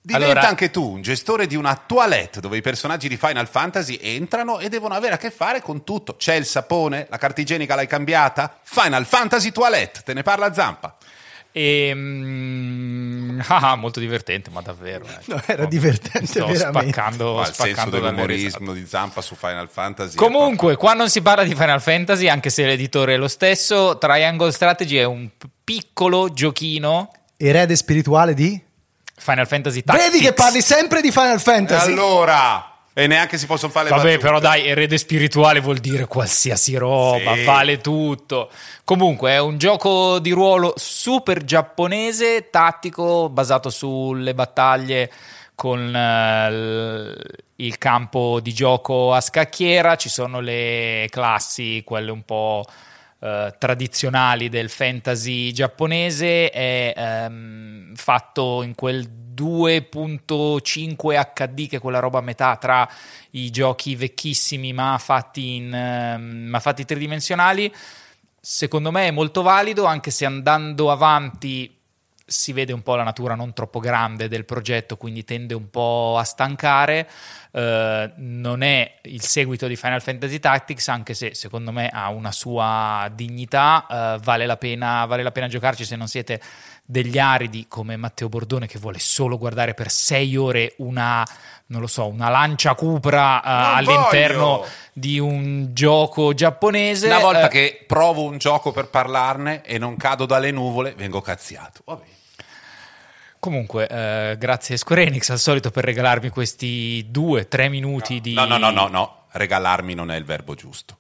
[0.01, 3.99] Diventa Allora- anche tu un gestore di una toilette dove i personaggi di Final Fantasy
[4.01, 6.15] entrano e devono avere a che fare con tutto.
[6.15, 8.59] C'è il sapone, la carta igienica l'hai cambiata?
[8.63, 10.95] Final Fantasy Toilette, te ne parla Zampa.
[11.51, 15.05] E, mm, ah, molto divertente, ma davvero.
[15.05, 15.17] eh.
[15.25, 16.91] No, era divertente Mi Sto veramente.
[16.91, 20.15] spaccando, Ma il senso spaccando dalle dell'umorismo di Zampa su Final Fantasy.
[20.15, 23.97] Comunque, qua non si parla di Final Fantasy, anche se l'editore è lo stesso.
[23.97, 25.29] Triangle Strategy è un
[25.63, 27.11] piccolo giochino.
[27.35, 28.67] Erede spirituale di?
[29.19, 30.09] Final Fantasy Tactics.
[30.11, 31.91] Vedi che parli sempre di Final E Fantasy.
[31.91, 32.63] allora...
[32.91, 34.23] E neanche si possono fare le Vabbè, battute.
[34.25, 37.43] però dai, erede spirituale vuol dire qualsiasi roba, Sì.
[37.45, 38.49] vale tutto.
[38.83, 45.09] Comunque, è un gioco di ruolo super giapponese, tattico, basato sulle battaglie
[45.55, 47.15] con l-
[47.57, 49.95] il campo di gioco a scacchiera.
[49.95, 52.65] Ci sono le classi, quelle un po'
[53.19, 56.49] eh, tradizionali del fantasy giapponese.
[56.49, 62.89] È ehm, fatto in quel 2.5 HD, che è quella roba a metà tra
[63.31, 67.73] i giochi vecchissimi ma fatti, in, ehm, ma fatti tridimensionali.
[68.41, 71.78] Secondo me è molto valido, anche se andando avanti
[72.29, 76.15] si vede un po' la natura non troppo grande del progetto, quindi tende un po'
[76.17, 77.09] a stancare.
[77.51, 82.31] Eh, non è il seguito di Final Fantasy Tactics, anche se secondo me ha una
[82.31, 83.85] sua dignità.
[83.89, 86.39] eh, vale, la pena, vale la pena giocarci se non siete
[86.85, 91.23] degli aridi come Matteo Bordone che vuole solo guardare per sei ore una,
[91.67, 94.67] non lo so, una lancia cupra Non all'interno voglio!
[94.93, 97.05] di un gioco giapponese.
[97.07, 101.21] Una volta Eh, che provo un gioco per parlarne e non cado dalle nuvole, vengo
[101.21, 101.81] cazziato.
[101.85, 102.03] Vabbè.
[103.39, 108.33] Comunque, eh, grazie Square Enix al solito per regalarmi questi due, tre minuti di...
[108.33, 109.25] No, no, no, no, no.
[109.31, 110.97] Regalarmi non è il verbo giusto.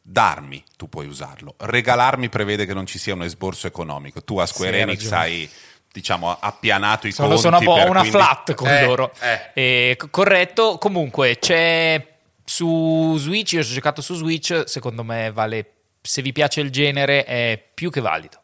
[0.00, 1.54] Darmi, tu puoi usarlo.
[1.58, 4.22] Regalarmi prevede che non ci sia un esborso economico.
[4.24, 5.50] Tu a Square Sì, Enix hai,
[5.92, 7.42] diciamo, appianato i Sono, conti.
[7.42, 9.12] sono un po' una quindi- flat con Eh, loro.
[9.20, 9.50] eh.
[9.90, 10.78] Eh, co- corretto.
[10.78, 15.72] Comunque, c'è su Switch, io ho giocato su Switch, secondo me vale...
[16.00, 18.40] Se vi piace il genere è più che valido.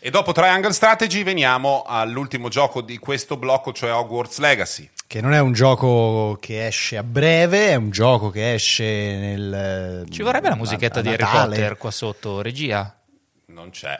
[0.00, 4.88] E dopo Triangle Strategy veniamo all'ultimo gioco di questo blocco, cioè Hogwarts Legacy.
[5.06, 10.06] Che non è un gioco che esce a breve, è un gioco che esce nel.
[10.08, 12.94] Ci vorrebbe la musichetta a di Harry Potter qua sotto, regia.
[13.46, 13.98] Non c'è.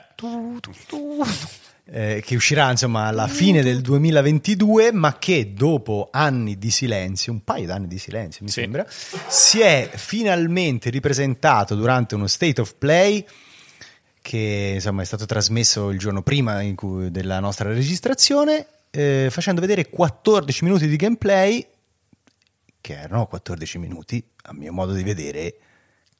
[1.91, 7.43] eh, che uscirà insomma alla fine del 2022, ma che dopo anni di silenzio, un
[7.43, 8.61] paio d'anni di silenzio mi Sì.
[8.61, 8.85] sembra,
[9.27, 13.25] si è finalmente ripresentato durante uno state of play
[14.29, 19.59] che insomma è stato trasmesso il giorno prima in cui- della nostra registrazione, eh, facendo
[19.59, 21.65] vedere 14 minuti di gameplay,
[22.79, 25.55] che erano 14 minuti, a mio modo di vedere,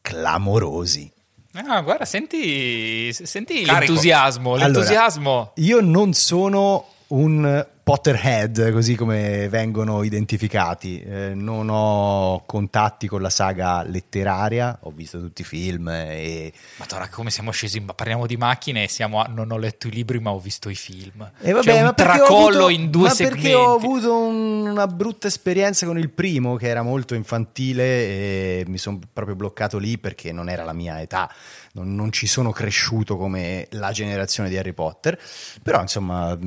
[0.02, 1.12] clamorosi.
[1.54, 5.32] Ah, guarda, senti, senti l'entusiasmo, l'entusiasmo.
[5.32, 11.02] Allora, io non sono un Potterhead, così come vengono identificati.
[11.02, 17.10] Eh, non ho contatti con la saga letteraria, ho visto tutti i film e, Madonna,
[17.10, 17.80] come siamo scesi?
[17.80, 20.69] Ma Parliamo di macchine e siamo a non ho letto i libri, ma ho visto
[20.69, 21.32] i film.
[21.41, 23.41] e vabbè, C'è ma tracollo avuto- in due ma segmenti.
[23.41, 28.63] perché ho avuto un- una brutta esperienza con il primo che era molto infantile e
[28.67, 31.28] mi sono proprio bloccato lì perché non era la mia età.
[31.71, 35.19] Non, non ci sono cresciuto come la generazione di Harry Potter,
[35.63, 36.38] però insomma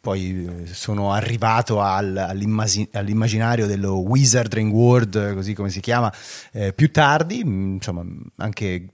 [0.00, 6.12] poi eh, sono arrivato al- all'immaginario dello Wizarding World, così come si chiama,
[6.52, 8.04] eh, più tardi, mh, insomma
[8.36, 8.88] anche,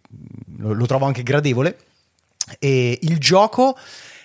[0.57, 1.79] lo, lo trovo anche gradevole.
[2.59, 3.77] E il gioco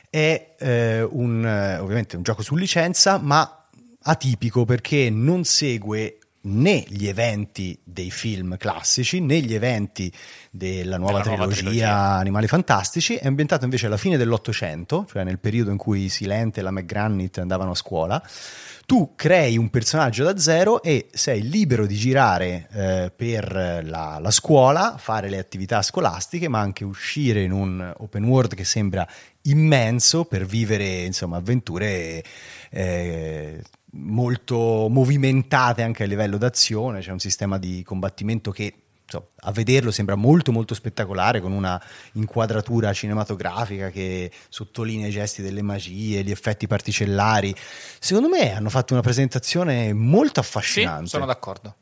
[0.10, 3.66] è eh, un, ovviamente un gioco su licenza, ma
[4.04, 10.12] atipico perché non segue né gli eventi dei film classici né gli eventi
[10.50, 12.18] della nuova, Della nuova trilogia, trilogia.
[12.18, 16.64] Animali Fantastici, è ambientato invece alla fine dell'Ottocento, cioè nel periodo in cui Silente e
[16.64, 18.22] la McGranit andavano a scuola.
[18.86, 24.32] Tu crei un personaggio da zero e sei libero di girare eh, per la, la
[24.32, 29.08] scuola, fare le attività scolastiche, ma anche uscire in un open world che sembra
[29.44, 32.22] immenso per vivere insomma, avventure
[32.70, 37.02] eh, molto movimentate anche a livello d'azione.
[37.02, 38.74] C'è un sistema di combattimento che
[39.42, 41.82] a vederlo sembra molto molto spettacolare con una
[42.14, 47.54] inquadratura cinematografica che sottolinea i gesti delle magie, gli effetti particellari.
[48.00, 51.10] Secondo me hanno fatto una presentazione molto Sì, affascinante.
[51.10, 51.76] sono d'accordo.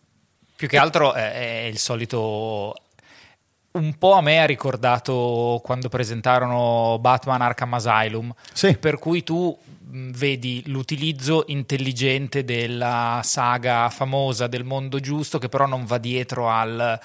[0.55, 2.73] Più che altro è, è il solito
[3.71, 8.75] un po' a me ha ricordato quando presentarono Batman Arkham Asylum, Sì.
[8.75, 9.55] per cui tu
[9.91, 16.99] vedi l'utilizzo intelligente della saga famosa del mondo giusto che però non va dietro al...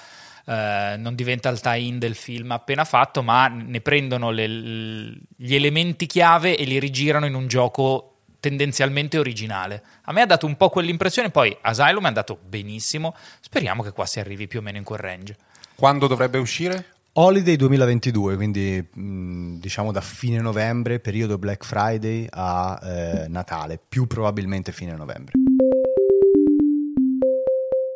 [0.45, 6.05] eh, non diventa il tie-in del film appena fatto, ma ne prendono le- gli elementi
[6.05, 9.81] chiave e li rigirano in un gioco tendenzialmente originale.
[10.03, 14.05] A me ha dato un po' quell'impressione, poi Asylum è andato benissimo, speriamo che qua
[14.05, 15.35] si arrivi più o meno in quel range.
[15.73, 16.93] Quando dovrebbe uscire?
[17.17, 24.05] Holiday 2022, quindi mh, diciamo da fine novembre, periodo Black Friday a eh, Natale, più
[24.05, 25.31] probabilmente fine novembre.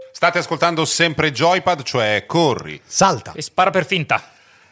[0.10, 2.80] State ascoltando sempre Joypad, cioè corri.
[2.86, 3.34] Salta!
[3.34, 4.24] E spara per finta.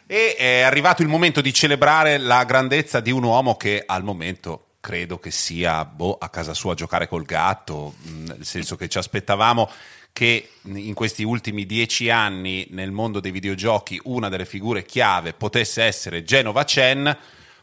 [0.06, 4.67] E è arrivato il momento di celebrare la grandezza di un uomo che al momento
[4.88, 8.88] credo che sia boh, a casa sua a giocare col gatto, mh, nel senso che
[8.88, 9.70] ci aspettavamo
[10.14, 15.82] che in questi ultimi dieci anni nel mondo dei videogiochi una delle figure chiave potesse
[15.82, 17.14] essere Genova Chen,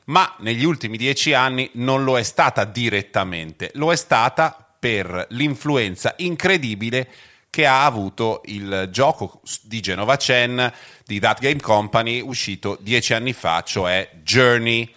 [0.05, 6.13] ma negli ultimi dieci anni non lo è stata direttamente, lo è stata per l'influenza
[6.17, 7.09] incredibile
[7.49, 10.71] che ha avuto il gioco di Genova Chen
[11.03, 14.93] di That Game Company uscito dieci anni fa, cioè Journey.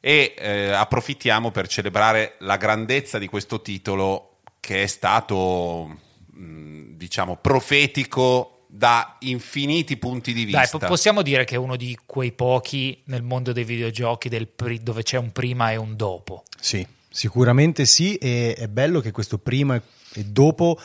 [0.00, 5.98] E eh, approfittiamo per celebrare la grandezza di questo titolo che è stato,
[6.32, 10.60] mh, diciamo, profetico da infiniti punti di vista.
[10.60, 14.48] Dai, po- possiamo dire che è uno di quei pochi nel mondo dei videogiochi del
[14.48, 16.42] pri- dove c'è un prima e un dopo.
[16.60, 19.80] Sì, sicuramente sì, e è bello che questo prima
[20.12, 20.78] e dopo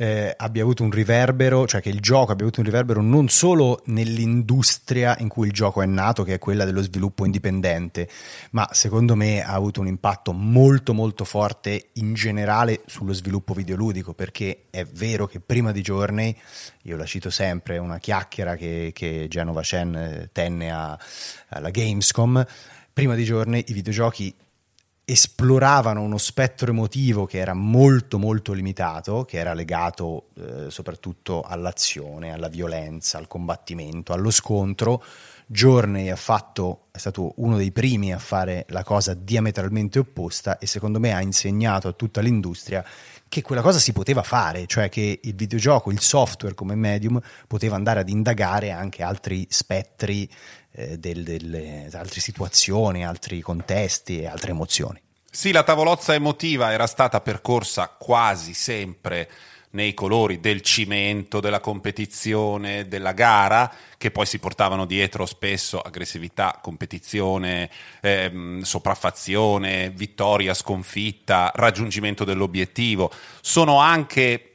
[0.00, 3.82] eh, abbia avuto un riverbero, cioè che il gioco abbia avuto un riverbero non solo
[3.86, 8.08] nell'industria in cui il gioco è nato, che è quella dello sviluppo indipendente,
[8.52, 14.14] ma secondo me ha avuto un impatto molto molto forte in generale sullo sviluppo videoludico,
[14.14, 16.34] perché è vero che prima di Journey,
[16.84, 20.98] io la cito sempre, una chiacchiera che, che Genova Chen tenne a-
[21.48, 22.42] alla Gamescom,
[22.90, 24.34] prima di Journey i videogiochi
[25.10, 32.32] esploravano uno spettro emotivo che era molto molto limitato, che era legato eh, soprattutto all'azione,
[32.32, 35.02] alla violenza, al combattimento, allo scontro.
[35.46, 41.00] Journey fatto, è stato uno dei primi a fare la cosa diametralmente opposta e secondo
[41.00, 42.84] me ha insegnato a tutta l'industria
[43.30, 47.76] che quella cosa si poteva fare, cioè che il videogioco, il software come medium poteva
[47.76, 50.28] andare ad indagare anche altri spettri
[50.72, 55.00] eh, del- delle altre situazioni, altri contesti e altre emozioni.
[55.30, 59.30] Sì, la tavolozza emotiva era stata percorsa quasi sempre
[59.72, 66.58] nei colori del cimento, della competizione, della gara, che poi si portavano dietro spesso aggressività,
[66.60, 73.12] competizione, ehm, sopraffazione, vittoria, sconfitta, raggiungimento dell'obiettivo.
[73.40, 74.46] Sono anche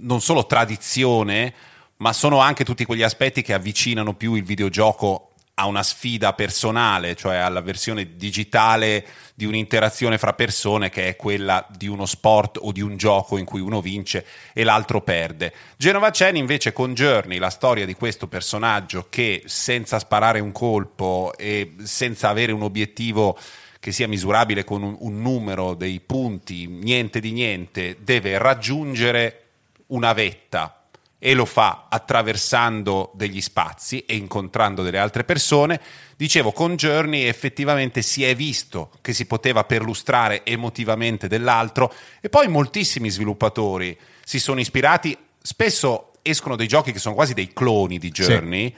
[0.00, 1.54] non solo tradizione,
[1.98, 5.25] ma sono anche tutti quegli aspetti che avvicinano più il videogioco
[5.58, 11.66] a una sfida personale, cioè alla versione digitale di un'interazione fra persone che è quella
[11.74, 15.54] di uno sport o di un gioco in cui uno vince e l'altro perde.
[15.78, 21.32] Genova Chen invece con Journey, la storia di questo personaggio che senza sparare un colpo
[21.38, 23.38] e senza avere un obiettivo
[23.80, 29.44] che sia misurabile con un, un numero dei punti, niente di niente, deve raggiungere
[29.86, 30.75] una vetta
[31.18, 35.80] e lo fa attraversando degli spazi e incontrando delle altre persone.
[36.16, 42.48] Dicevo, con Journey effettivamente si è visto che si poteva perlustrare emotivamente dell'altro e poi
[42.48, 48.10] moltissimi sviluppatori si sono ispirati, spesso escono dei giochi che sono quasi dei cloni di
[48.10, 48.74] Journey.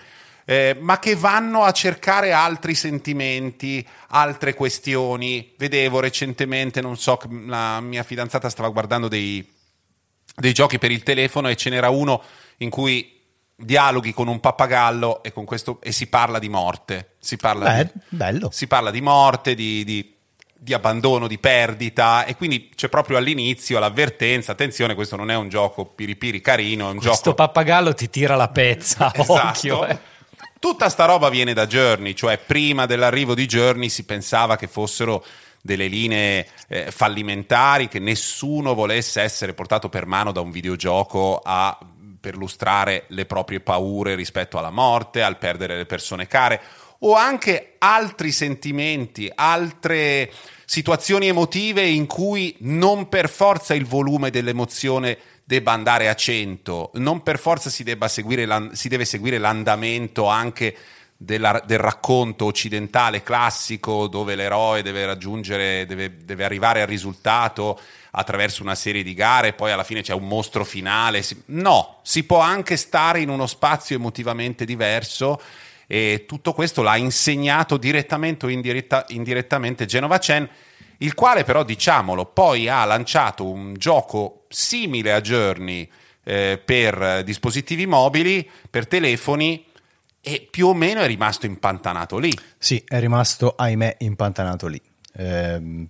[0.51, 5.53] eh, ma che vanno a cercare altri sentimenti, altre questioni.
[5.59, 9.47] Vedevo recentemente, non so, la mia fidanzata stava guardando dei,
[10.39, 12.23] dei giochi per il telefono e ce n'era uno
[12.59, 13.17] in cui
[13.55, 17.15] dialoghi con un pappagallo e, con questo, e si parla di morte.
[17.19, 18.49] Si parla, Beh, di, bello.
[18.53, 20.15] si parla di morte, di, di-
[20.61, 25.49] di abbandono, di perdita e quindi c'è proprio all'inizio l'avvertenza, attenzione questo non è un
[25.49, 27.35] gioco piripiri carino, è un Questo gioco...
[27.35, 29.33] pappagallo ti tira la pezza, Esatto.
[29.33, 29.87] occhio.
[29.87, 29.99] eh.
[30.59, 35.25] Tutta sta roba viene da Journey, cioè prima dell'arrivo di Journey si pensava che fossero
[35.63, 41.79] delle linee eh, fallimentari, che nessuno volesse essere portato per mano da un videogioco a
[42.21, 46.61] perlustrare le proprie paure rispetto alla morte, al perdere le persone care
[47.01, 50.33] o anche altri sentimenti, altre
[50.65, 57.23] situazioni emotive in cui non per forza il volume dell'emozione debba andare a 100, non
[57.23, 60.77] per forza si, seguire si deve seguire l'andamento anche
[61.21, 67.79] della- del racconto occidentale classico dove l'eroe deve raggiungere, deve, deve arrivare al risultato
[68.13, 71.25] attraverso una serie di gare, poi alla fine c'è un mostro finale.
[71.47, 75.41] No, si può anche stare in uno spazio emotivamente diverso
[75.89, 80.49] e tutto questo l'ha insegnato direttamente o indiretta, indirettamente Genova Chen,
[80.99, 85.89] il quale però, diciamolo, poi ha lanciato un gioco simile a Journey
[86.25, 89.65] eh, per dispositivi mobili, per telefoni,
[90.21, 92.37] e più o meno è rimasto impantanato lì.
[92.59, 94.81] Sì, è rimasto, ahimè, impantanato lì.
[95.15, 95.89] Eh,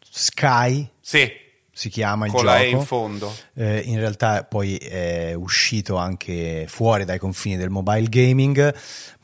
[0.00, 1.30] Sky sì,
[1.70, 2.64] si chiama il con gioco.
[2.64, 3.36] in fondo.
[3.54, 8.74] Eh, in realtà poi è uscito anche fuori dai confini del mobile gaming,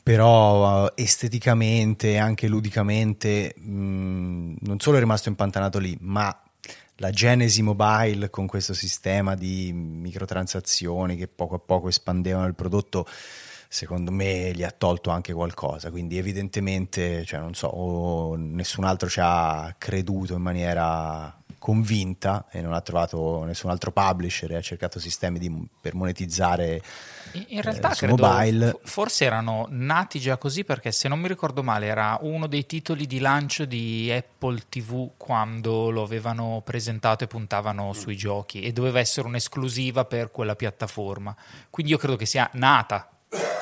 [0.03, 6.37] però uh, esteticamente e anche ludicamente mh, non solo è rimasto impantanato lì, ma
[6.97, 13.07] la genesi mobile con questo sistema di microtransazioni che poco a poco espandevano il prodotto
[13.73, 19.19] secondo me gli ha tolto anche qualcosa, quindi evidentemente, cioè, non so, nessun altro ci
[19.19, 24.99] ha creduto in maniera convinta e non ha trovato nessun altro publisher e ha cercato
[24.99, 26.83] sistemi di, per monetizzare
[27.47, 28.79] in realtà eh, credo mobile.
[28.83, 33.07] forse erano nati già così perché se non mi ricordo male era uno dei titoli
[33.07, 38.99] di lancio di Apple TV quando lo avevano presentato e puntavano sui giochi e doveva
[38.99, 41.33] essere un'esclusiva per quella piattaforma.
[41.69, 43.12] Quindi io credo che sia nata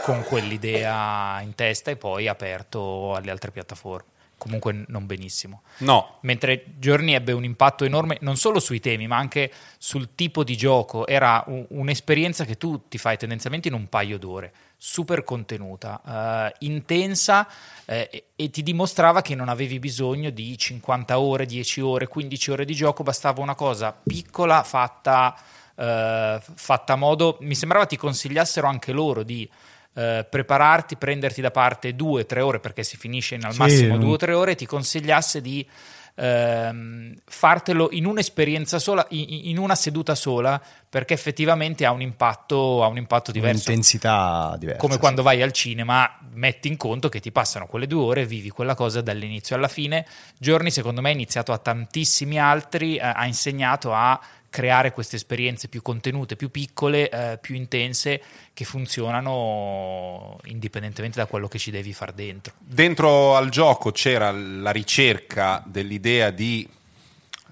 [0.03, 4.09] con quell'idea in testa e poi aperto alle altre piattaforme.
[4.41, 5.61] Comunque non benissimo.
[5.79, 6.17] No.
[6.21, 10.57] Mentre Journey ebbe un impatto enorme non solo sui temi, ma anche sul tipo di
[10.57, 11.05] gioco.
[11.05, 16.55] Era un, un'esperienza che tu ti fai tendenzialmente in un paio d'ore, super contenuta, uh,
[16.65, 17.47] intensa
[17.85, 22.51] eh, e, e ti dimostrava che non avevi bisogno di 50 ore, 10 ore, 15
[22.51, 25.35] ore di gioco, bastava una cosa piccola fatta,
[25.75, 27.37] uh, fatta a modo.
[27.41, 29.47] Mi sembrava ti consigliassero anche loro di
[29.93, 33.59] eh, prepararti, prenderti da parte due o tre ore, perché si finisce in al Sì,
[33.59, 35.67] massimo due o tre ore, ti consigliasse di
[36.15, 42.83] ehm, fartelo in un'esperienza sola, in, in una seduta sola, perché effettivamente ha un impatto,
[42.83, 43.69] ha un impatto diverso.
[43.69, 44.79] Un'intensità diversa.
[44.79, 44.99] Come sì.
[44.99, 48.75] quando vai al cinema, metti in conto che ti passano quelle due ore, vivi quella
[48.75, 50.05] cosa dall'inizio alla fine.
[50.37, 54.19] Giorni, secondo me, ha iniziato a tantissimi altri, eh, ha insegnato a
[54.51, 58.21] creare queste esperienze più contenute, più piccole, eh, più intense,
[58.53, 62.53] che funzionano indipendentemente da quello che ci devi far dentro.
[62.59, 66.67] Dentro al gioco c'era la ricerca dell'idea di,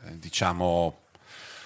[0.06, 0.98] eh, diciamo,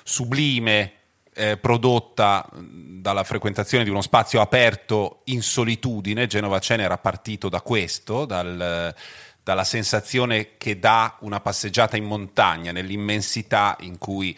[0.03, 0.93] sublime
[1.33, 6.27] eh, prodotta dalla frequentazione di uno spazio aperto in solitudine.
[6.27, 8.93] Genova Cene era partito da questo, dal,
[9.41, 14.37] dalla sensazione che dà una passeggiata in montagna, nell'immensità in cui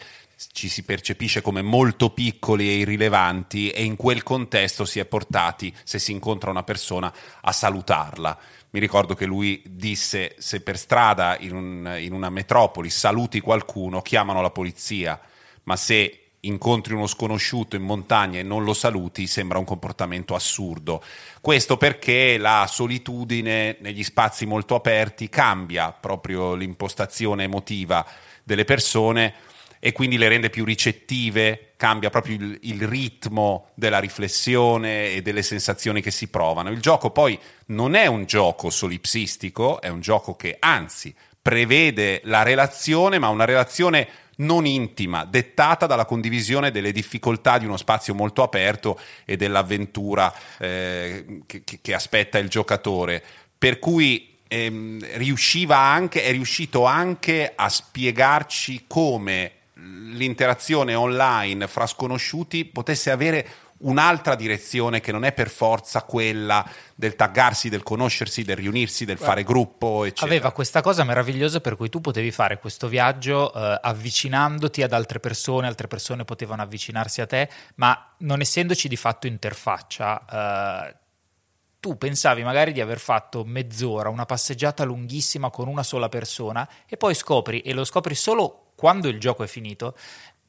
[0.52, 5.74] ci si percepisce come molto piccoli e irrilevanti e in quel contesto si è portati,
[5.82, 8.38] se si incontra una persona, a salutarla.
[8.70, 14.02] Mi ricordo che lui disse se per strada in, un- in una metropoli saluti qualcuno,
[14.02, 15.18] chiamano la polizia,
[15.62, 21.02] ma se incontri uno sconosciuto in montagna e non lo saluti, sembra un comportamento assurdo.
[21.40, 28.06] Questo perché la solitudine negli spazi molto aperti cambia proprio l'impostazione emotiva
[28.44, 29.34] delle persone
[29.86, 35.44] e quindi le rende più ricettive, cambia proprio il, il ritmo della riflessione e delle
[35.44, 36.70] sensazioni che si provano.
[36.70, 42.42] Il gioco poi non è un gioco solipsistico, è un gioco che anzi prevede la
[42.42, 44.08] relazione, ma una relazione
[44.38, 51.42] non intima, dettata dalla condivisione delle difficoltà di uno spazio molto aperto e dell'avventura eh,
[51.46, 53.22] che, che- aspetta il giocatore.
[53.56, 59.52] Per cui ehm, riusciva anche, è riuscito anche a spiegarci come
[60.12, 67.14] l'interazione online fra sconosciuti potesse avere un'altra direzione che non è per forza quella del
[67.14, 70.26] taggarsi, del conoscersi, del riunirsi, del fare gruppo, eccetera.
[70.26, 75.20] Aveva questa cosa meravigliosa per cui tu potevi fare questo viaggio eh, avvicinandoti ad altre
[75.20, 80.96] persone, altre persone potevano avvicinarsi a te, ma non essendoci di fatto interfaccia, eh,
[81.78, 86.96] tu pensavi magari di aver fatto mezz'ora, una passeggiata lunghissima con una sola persona e
[86.96, 89.96] poi scopri, e lo scopri solo quando il gioco è finito,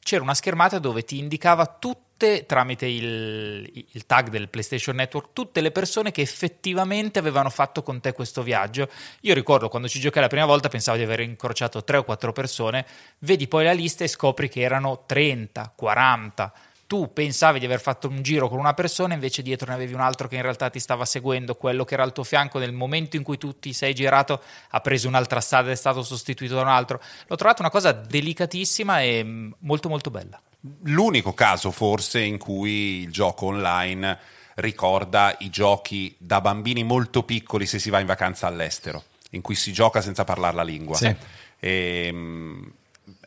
[0.08, 5.60] c'era una schermata dove ti indicava tutte, tramite il, il tag del PlayStation Network, tutte
[5.60, 8.88] le persone che effettivamente avevano fatto con te questo viaggio.
[9.22, 12.32] Io ricordo quando ci giocai la prima volta pensavo di aver incrociato tre o quattro
[12.32, 12.86] persone,
[13.18, 16.52] vedi poi la lista e scopri che erano 30, 40.
[16.88, 20.00] Tu pensavi di aver fatto un giro con una persona, invece dietro ne avevi un
[20.00, 23.16] altro che in realtà ti stava seguendo, quello che era al tuo fianco nel momento
[23.16, 26.62] in cui tu ti sei girato ha preso un'altra strada ed è stato sostituito da
[26.62, 26.98] un altro.
[27.26, 30.40] L'ho trovato una cosa delicatissima e mm, molto molto bella.
[30.84, 34.18] L'unico caso forse in cui il gioco online
[34.54, 39.54] ricorda i giochi da bambini molto piccoli se si va in vacanza all'estero, in cui
[39.54, 40.96] si gioca senza parlare la lingua.
[40.96, 41.14] Sì.
[41.58, 42.66] E, mm,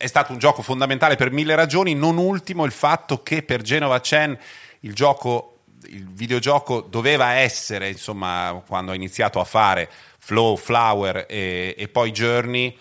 [0.01, 3.99] è stato un gioco fondamentale per mille ragioni, non ultimo il fatto che per Genova
[4.01, 4.37] Chen
[4.79, 9.89] il gioco il videogioco doveva essere, insomma, quando ha iniziato a fare
[10.19, 12.75] Flow, Flower e, e poi Journey,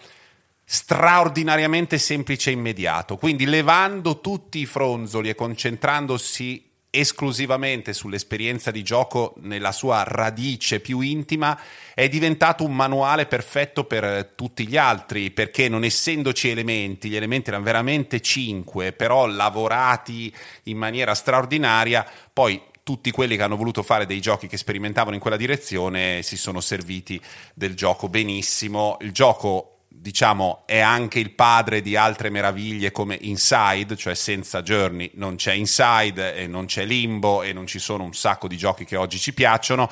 [0.64, 3.16] straordinariamente semplice e immediato.
[3.16, 11.00] Quindi levando tutti i fronzoli e concentrandosi esclusivamente sull'esperienza di gioco nella sua radice più
[11.00, 11.58] intima,
[11.94, 17.50] è diventato un manuale perfetto per tutti gli altri, perché non essendoci elementi, gli elementi
[17.50, 20.34] erano veramente cinque, però lavorati
[20.64, 25.20] in maniera straordinaria, poi tutti quelli che hanno voluto fare dei giochi che sperimentavano in
[25.20, 27.20] quella direzione si sono serviti
[27.54, 28.96] del gioco benissimo.
[29.00, 35.10] Il gioco diciamo, è anche il padre di altre meraviglie come Inside, cioè senza Journey
[35.14, 38.84] non c'è Inside e non c'è Limbo e non ci sono un sacco di giochi
[38.84, 39.90] che oggi ci piacciono.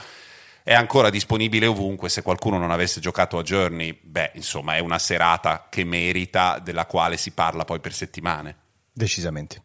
[0.62, 4.98] È ancora disponibile ovunque, se qualcuno non avesse giocato a Journey, beh, insomma, è una
[4.98, 8.56] serata che merita, della quale si parla poi per settimane.
[8.92, 9.62] Decisamente.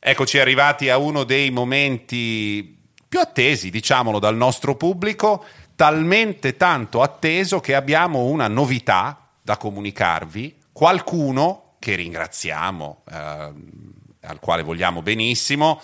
[0.00, 2.80] Eccoci arrivati a uno dei momenti
[3.12, 5.44] più attesi, diciamolo, dal nostro pubblico,
[5.82, 13.16] talmente tanto atteso che abbiamo una novità da comunicarvi, qualcuno che ringraziamo, eh,
[14.20, 15.80] al quale vogliamo benissimo,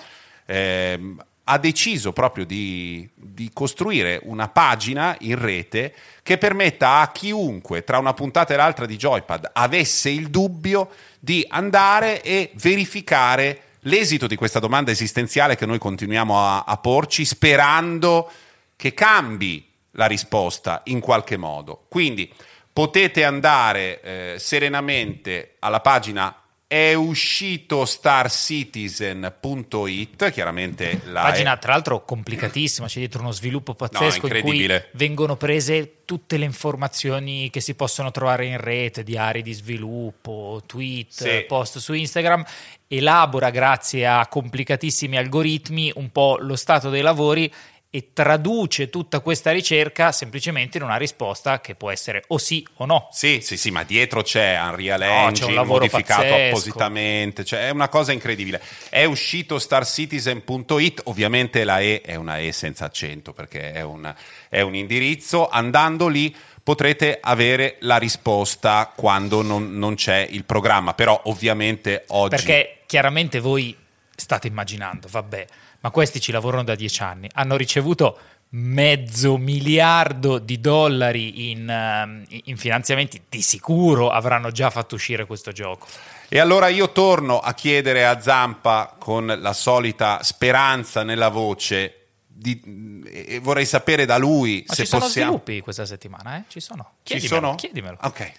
[0.46, 5.92] eh, ha deciso proprio di, di, costruire una pagina in rete
[6.22, 11.44] che permetta a chiunque tra una puntata e l'altra di Joypad avesse il dubbio di
[11.48, 18.30] andare e verificare l'esito di questa domanda esistenziale che noi continuiamo a, a porci sperando
[18.76, 19.67] che cambi
[19.98, 21.84] la risposta in qualche modo.
[21.88, 22.32] Quindi
[22.72, 31.58] potete andare eh, serenamente alla pagina è uscito starcitizen.it, chiaramente la pagina è...
[31.58, 36.44] tra l'altro complicatissima, c'è dietro uno sviluppo pazzesco no, in cui vengono prese tutte le
[36.44, 41.44] informazioni che si possono trovare in rete, diari di sviluppo, tweet, sì.
[41.48, 42.44] post su Instagram,
[42.86, 47.50] elabora grazie a complicatissimi algoritmi un po' lo stato dei lavori
[47.98, 52.86] e traduce tutta questa ricerca semplicemente in una risposta che può essere o sì o
[52.86, 53.08] no.
[53.10, 56.46] Sì, sì, sì, ma dietro c'è Unreal Engine no, c'è modificato pazzesco.
[56.46, 58.62] appositamente, cioè è una cosa incredibile.
[58.88, 64.14] È uscito starcitizen.it, ovviamente la E è una E senza accento perché è un,
[64.48, 66.32] è un indirizzo, andando lì
[66.62, 72.36] potrete avere la risposta quando non, non c'è il programma, però ovviamente oggi...
[72.36, 73.76] Perché chiaramente voi
[74.14, 75.46] state immaginando, vabbè
[75.80, 78.18] ma questi ci lavorano da dieci anni, hanno ricevuto
[78.50, 85.52] mezzo miliardo di dollari in, ehm, in, finanziamenti, di sicuro avranno già fatto uscire questo
[85.52, 85.86] gioco.
[86.28, 91.94] E allora io torno a chiedere a Zampa con la solita speranza nella voce.
[92.26, 95.30] Di, e vorrei sapere da lui Ma se ci sono possiamo...
[95.30, 96.44] sviluppi questa settimana, eh?
[96.46, 96.92] Ci sono.
[97.02, 97.54] Chiedimelo, ci sono?
[97.56, 97.98] Chiedimelo.
[98.02, 98.32] Ok.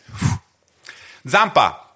[1.26, 1.89] Zampa,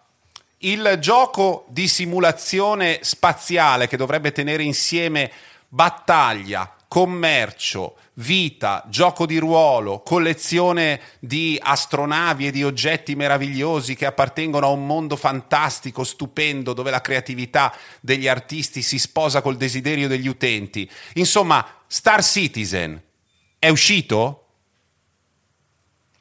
[0.63, 5.31] il gioco di simulazione spaziale che dovrebbe tenere insieme
[5.67, 14.67] battaglia, commercio, vita, gioco di ruolo, collezione di astronavi e di oggetti meravigliosi che appartengono
[14.67, 20.27] a un mondo fantastico, stupendo, dove la creatività degli artisti si sposa col desiderio degli
[20.27, 20.89] utenti.
[21.13, 23.01] Insomma, Star Citizen
[23.57, 24.45] è uscito?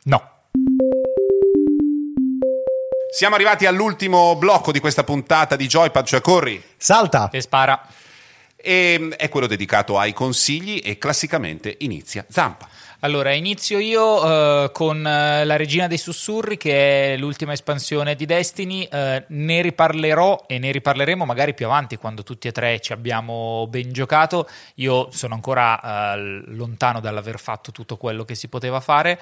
[0.04, 0.31] No.
[3.14, 6.60] Siamo arrivati all'ultimo blocco di questa puntata di Joypad, cioè corri.
[6.78, 7.28] Salta.
[7.30, 7.86] E spara.
[8.56, 12.66] E mm, è quello dedicato ai consigli e classicamente inizia Zampa.
[13.00, 18.24] Allora, inizio io uh, con uh, La Regina dei Sussurri, che è l'ultima espansione di
[18.24, 18.88] Destiny.
[18.90, 23.66] Uh, ne riparlerò e ne riparleremo magari più avanti, quando tutti e tre ci abbiamo
[23.68, 24.48] ben giocato.
[24.76, 29.20] Io sono ancora lontano dall'aver fatto tutto quello che si poteva fare.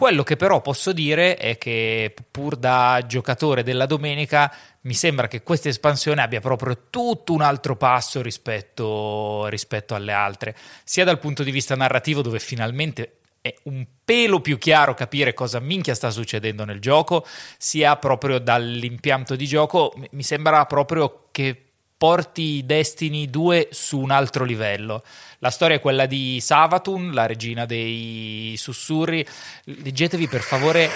[0.00, 4.50] Quello che però posso dire è che pur da giocatore della domenica
[4.84, 10.56] mi sembra che questa espansione abbia proprio tutto un altro passo rispetto, rispetto alle altre,
[10.84, 15.60] sia dal punto di vista narrativo dove finalmente è un pelo più chiaro capire cosa
[15.60, 17.26] minchia sta succedendo nel gioco,
[17.58, 21.69] sia proprio dall'impianto di gioco, mi sembra proprio che
[22.00, 25.02] porti Destiny 2 su un altro livello.
[25.40, 29.22] La storia è quella di Savatun, la regina dei sussurri.
[29.64, 30.88] Leggetevi per favore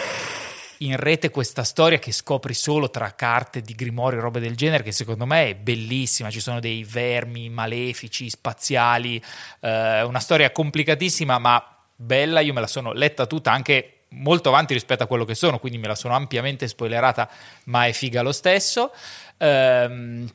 [0.78, 4.82] in rete questa storia che scopri solo tra carte di grimorio e robe del genere,
[4.82, 6.30] che secondo me è bellissima.
[6.30, 9.22] Ci sono dei vermi malefici, spaziali,
[9.60, 11.62] eh, una storia complicatissima ma
[11.94, 12.40] bella.
[12.40, 15.76] Io me la sono letta tutta anche molto avanti rispetto a quello che sono, quindi
[15.76, 17.28] me la sono ampiamente spoilerata,
[17.64, 18.90] ma è figa lo stesso.
[19.36, 20.26] Ehm,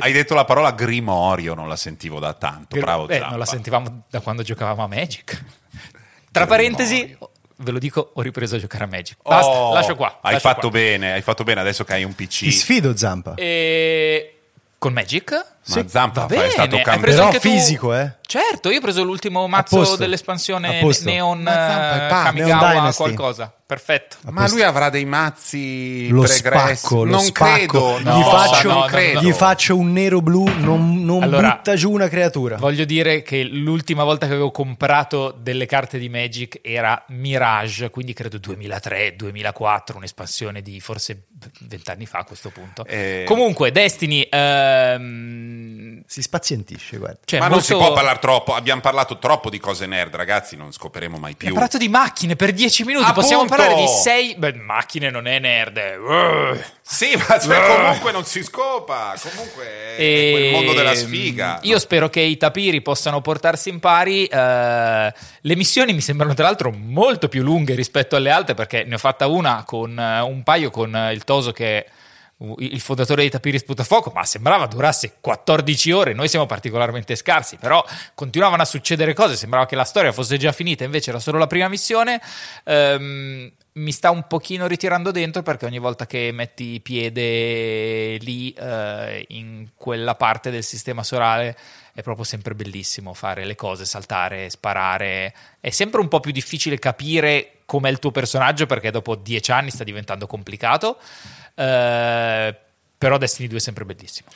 [0.00, 2.78] hai detto la parola grimorio, non la sentivo da tanto.
[2.78, 5.30] Bravo, Beh, non la sentivamo da quando giocavamo a Magic.
[6.32, 6.46] Tra grimorio.
[6.46, 7.16] parentesi,
[7.56, 9.18] ve lo dico, ho ripreso a giocare a Magic.
[9.22, 10.18] Basta, Oh, lascio qua.
[10.22, 10.78] Hai lascio fatto qua.
[10.78, 12.38] bene, hai fatto bene adesso che hai un PC.
[12.38, 13.34] Ti sfido, Zampa.
[13.34, 14.36] E...
[14.78, 15.54] Con Magic?
[15.64, 17.28] Ma Zampa Va fa- è stato cambiato.
[17.28, 18.14] Però fisico, eh.
[18.32, 20.80] Certo, io ho preso l'ultimo mazzo dell'espansione.
[21.04, 22.24] Neon Zampa eh, pazzo.
[22.24, 23.54] Kamigawa qualcosa.
[23.66, 24.16] Perfetto.
[24.30, 26.76] Ma lui avrà dei mazzi Lo pregressi.
[26.76, 27.94] spacco, lo non spacco.
[27.94, 29.20] credo, No, gli, no, faccio, no, no, credo.
[29.20, 32.56] gli faccio un nero blu, non, non Allora, butta giù una creatura.
[32.56, 38.12] Voglio dire che l'ultima volta che avevo comprato delle carte di Magic era Mirage, quindi
[38.14, 41.24] credo 2003-2004, un'espansione di forse
[41.60, 42.84] vent'anni fa a questo punto.
[42.86, 43.24] Eh.
[43.26, 44.26] Comunque, Destiny...
[44.30, 45.50] ehm,
[46.06, 47.18] Si spazientisce, guarda.
[47.24, 50.56] cioè, Ma non molto- si può parlare troppo, abbiamo parlato troppo di cose nerd, ragazzi,
[50.56, 51.48] non scoperemo mai più.
[51.48, 53.20] Abbiamo parlato di macchine per 10 minuti, Appunto!
[53.20, 54.34] possiamo parlare di 6...
[54.36, 55.76] Beh, macchine non è nerd.
[55.98, 56.58] Uh.
[56.82, 59.64] Sì, ma cioè, comunque non si scopa, comunque
[59.96, 61.58] è E- quel mondo della sfiga.
[61.62, 64.26] Io spero che i tapiri possano portarsi in pari.
[64.26, 68.94] eh, le missioni mi sembrano tra l'altro molto più lunghe rispetto alle altre perché ne
[68.94, 71.92] ho fatta una con eh, un paio con il Toso che uh,
[72.58, 76.12] il fondatore dei tapiri sputafuoco, ma sembrava durasse 14 ore.
[76.12, 77.84] Noi siamo particolarmente scarsi, però
[78.14, 79.36] continuavano a succedere cose.
[79.36, 82.20] Sembrava che la storia fosse già finita, invece era solo la prima missione.
[82.64, 89.24] Ehm, mi sta un pochino ritirando dentro perché ogni volta che metti piede lì eh,
[89.28, 91.56] in quella parte del sistema solare
[91.94, 95.34] è proprio sempre bellissimo fare le cose, saltare, sparare.
[95.60, 99.70] È sempre un po' più difficile capire com'è il tuo personaggio perché dopo dieci anni
[99.70, 100.98] sta diventando complicato.
[101.54, 102.56] Eh,
[102.98, 104.28] però Destiny 2 è sempre bellissimo.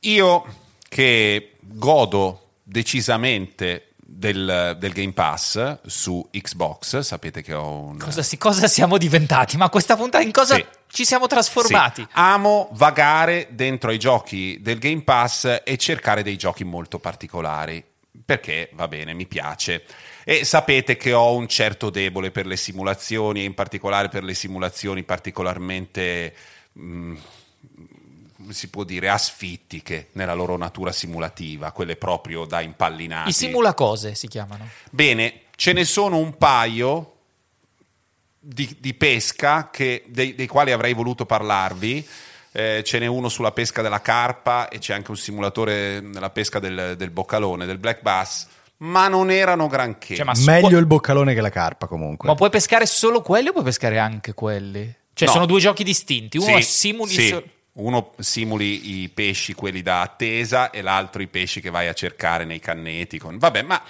[0.00, 0.44] Io
[0.88, 7.98] che godo decisamente del, del Game Pass su Xbox, sapete che ho un...
[7.98, 9.56] Cosa, si- cosa siamo diventati?
[9.56, 10.64] Ma questa puntata in cosa Sì.
[10.88, 12.02] ci siamo trasformati?
[12.02, 12.08] Sì.
[12.12, 17.84] Amo vagare dentro ai giochi del Game Pass e cercare dei giochi molto particolari.
[18.24, 19.84] Perché va bene, mi piace.
[20.30, 24.34] E sapete che ho un certo debole per le simulazioni, e in particolare per le
[24.34, 26.34] simulazioni particolarmente.
[26.78, 27.16] mm,
[28.36, 33.30] come si può dire, asfittiche nella loro natura simulativa, quelle proprio da impallinati.
[33.30, 34.68] I simulacose si chiamano.
[34.90, 37.14] Bene, ce ne sono un paio
[38.38, 42.06] di, di pesca che- dei, dei quali avrei voluto parlarvi.
[42.52, 46.58] Eh, ce n'è uno sulla pesca della carpa e c'è anche un simulatore della pesca
[46.58, 48.46] del, del boccalone, del black bass,
[48.78, 50.14] ma non erano granché.
[50.16, 52.28] Cioè, Meglio spo- il boccalone che la carpa, comunque.
[52.28, 54.94] Ma puoi pescare solo quelli o puoi pescare anche quelli?
[55.12, 55.34] Cioè, No.
[55.34, 56.38] sono due giochi distinti.
[56.38, 57.10] Uno Sì, simuli.
[57.12, 57.28] sì.
[57.28, 57.44] so-
[57.78, 62.44] Uno simuli i pesci, quelli da attesa, e l'altro i pesci che vai a cercare
[62.44, 63.18] nei canneti.
[63.18, 63.38] Con...
[63.38, 63.80] Vabbè, ma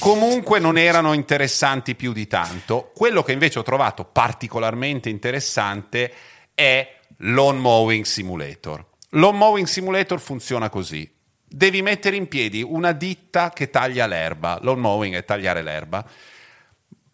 [0.00, 2.90] comunque non erano interessanti più di tanto.
[2.92, 6.12] Quello che invece ho trovato particolarmente interessante
[6.54, 8.84] è Lawn Mowing Simulator.
[9.10, 11.08] Lawn Mowing Simulator funziona così.
[11.56, 14.58] Devi mettere in piedi una ditta che taglia l'erba.
[14.60, 16.06] Lawn mowing è tagliare l'erba.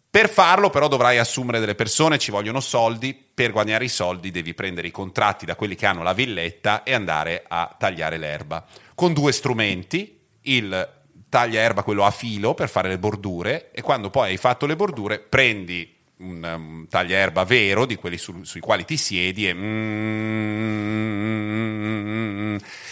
[0.09, 4.53] Per farlo però dovrai assumere delle persone, ci vogliono soldi, per guadagnare i soldi devi
[4.53, 8.65] prendere i contratti da quelli che hanno la villetta e andare a tagliare l'erba.
[8.93, 10.89] Con due strumenti, il
[11.29, 14.75] taglia erba quello a filo per fare le bordure e quando poi hai fatto le
[14.75, 19.63] bordure prendi un um, tagliaerba vero, di quelli su- sui quali ti siedi e, mm,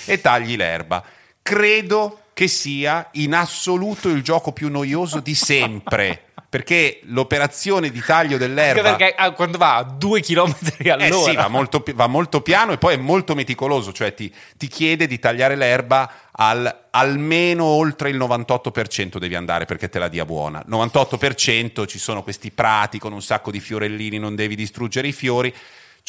[0.06, 1.20] e tagli l'erba.
[1.42, 6.26] Credo che sia in assoluto il gioco più noioso di sempre.
[6.52, 11.30] Perché l'operazione di taglio Anche dell'erba perché ah, quando va a due chilometri eh all'ora.
[11.30, 15.08] sì, va molto, va molto piano e poi è molto meticoloso, cioè ti, ti chiede
[15.08, 20.62] di tagliare l'erba al, almeno oltre il 98% devi andare perché te la dia buona.
[20.68, 25.54] 98% ci sono questi prati con un sacco di fiorellini, non devi distruggere i fiori.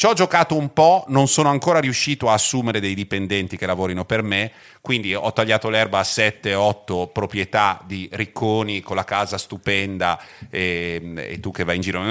[0.03, 4.03] Ci ho giocato un po', non sono ancora riuscito a assumere dei dipendenti che lavorino
[4.03, 4.51] per me,
[4.81, 11.39] quindi ho tagliato l'erba a 7-8 proprietà di ricconi con la casa stupenda e, e
[11.39, 12.01] tu che vai in giro.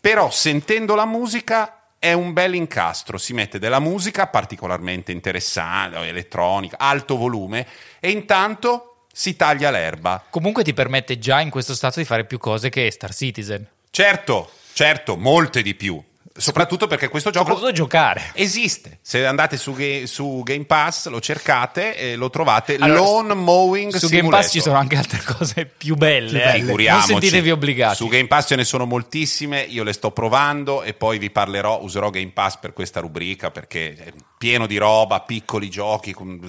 [0.00, 6.76] Però sentendo la musica è un bel incastro, si mette della musica particolarmente interessante, elettronica,
[6.78, 7.66] alto volume
[7.98, 10.24] e intanto si taglia l'erba.
[10.30, 13.70] Comunque ti permette già in questo stato di fare più cose che Star Citizen.
[13.90, 16.00] Certo, certo, molte di più.
[16.38, 18.30] Soprattutto perché questo gioco Soprattutto giocare.
[18.34, 18.98] esiste.
[19.02, 22.76] Se andate su, Ga- su Game Pass lo cercate e lo trovate.
[22.76, 24.30] Allora, Lawn Mowing Su Simulator.
[24.30, 26.44] Game Pass ci sono anche altre cose più belle.
[26.54, 26.60] eh.
[26.60, 27.12] Figuriamoci.
[27.12, 27.96] Non sentitevi obbligati.
[27.96, 31.80] Su Game Pass ce ne sono moltissime, io le sto provando e poi vi parlerò,
[31.82, 36.40] userò Game Pass per questa rubrica perché è pieno di roba, piccoli giochi, con-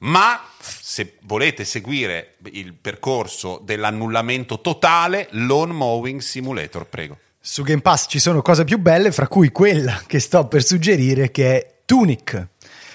[0.00, 7.18] ma se volete seguire il percorso dell'annullamento totale, Lawn Mowing Simulator, prego.
[7.40, 11.30] Su Game Pass ci sono cose più belle, fra cui quella che sto per suggerire,
[11.30, 12.48] che è Tunic,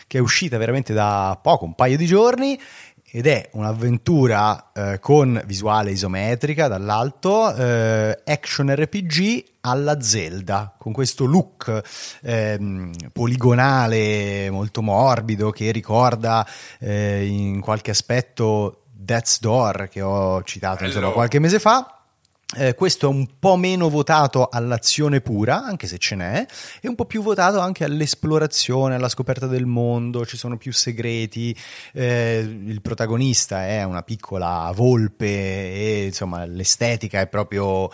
[0.06, 2.60] che è uscita veramente da poco, un paio di giorni.
[3.16, 11.26] ed è un'avventura eh, con visuale isometrica dall'alto, eh, action RPG alla Zelda, con questo
[11.26, 11.82] look
[12.24, 16.46] ehm, poligonale molto morbido che ricorda
[16.80, 22.03] eh, in qualche aspetto Death's Door che ho citato insomma, qualche mese fa.
[22.56, 26.46] Eh, questo è un po' meno votato all'azione pura, anche se ce n'è,
[26.82, 31.56] e un po' più votato anche all'esplorazione, alla scoperta del mondo, ci sono più segreti,
[31.94, 37.90] eh, il protagonista è una piccola volpe e insomma l'estetica è proprio...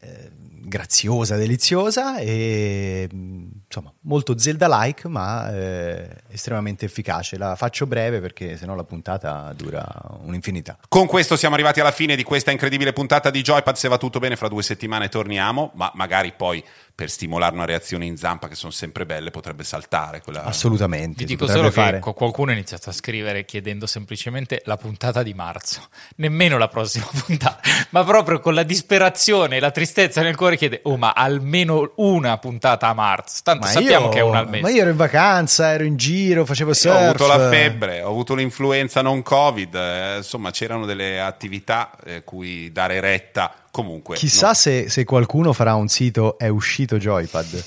[0.00, 7.36] Eh, graziosa, deliziosa e insomma molto Zelda-like ma eh, estremamente efficace.
[7.36, 9.86] La faccio breve perché sennò la puntata dura
[10.22, 10.78] un'infinità.
[10.88, 13.74] Con questo siamo arrivati alla fine di questa incredibile puntata di Joypad.
[13.74, 16.62] Se va tutto bene, fra due settimane torniamo, ma magari poi
[16.98, 20.20] per stimolare una reazione in zampa che sono sempre belle potrebbe saltare.
[20.20, 20.42] Quella...
[20.42, 21.18] Assolutamente.
[21.18, 22.00] Vi dico solo fare.
[22.00, 27.06] che qualcuno ha iniziato a scrivere chiedendo semplicemente la puntata di marzo, nemmeno la prossima
[27.24, 27.60] puntata,
[27.90, 32.36] ma proprio con la disperazione e la tristezza nel cuore chiede, oh ma almeno una
[32.36, 34.62] puntata a marzo, tanto ma sappiamo io, che è una al mese.
[34.62, 36.94] Ma io ero in vacanza, ero in giro, facevo surf.
[36.94, 42.24] Ho avuto la febbre, ho avuto l'influenza non covid, eh, insomma c'erano delle attività eh,
[42.24, 44.54] cui dare retta Comunque, chissà no.
[44.54, 47.64] se, se, qualcuno farà un sito è uscito Joypad.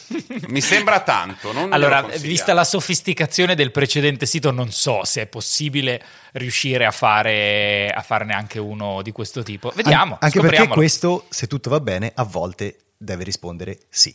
[0.48, 1.52] Mi sembra tanto.
[1.70, 6.02] allora, vista la sofisticazione del precedente sito, non so se è possibile
[6.34, 9.72] riuscire a, fare, a farne anche uno di questo tipo.
[9.76, 10.14] Vediamo.
[10.14, 14.14] An- anche perché questo, se tutto va bene, a volte deve rispondere sì.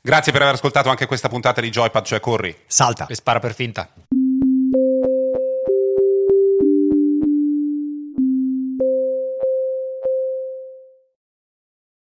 [0.00, 2.56] Grazie per aver ascoltato anche questa puntata di Joypad, cioè corri.
[2.66, 3.06] Salta.
[3.06, 3.90] E spara per finta.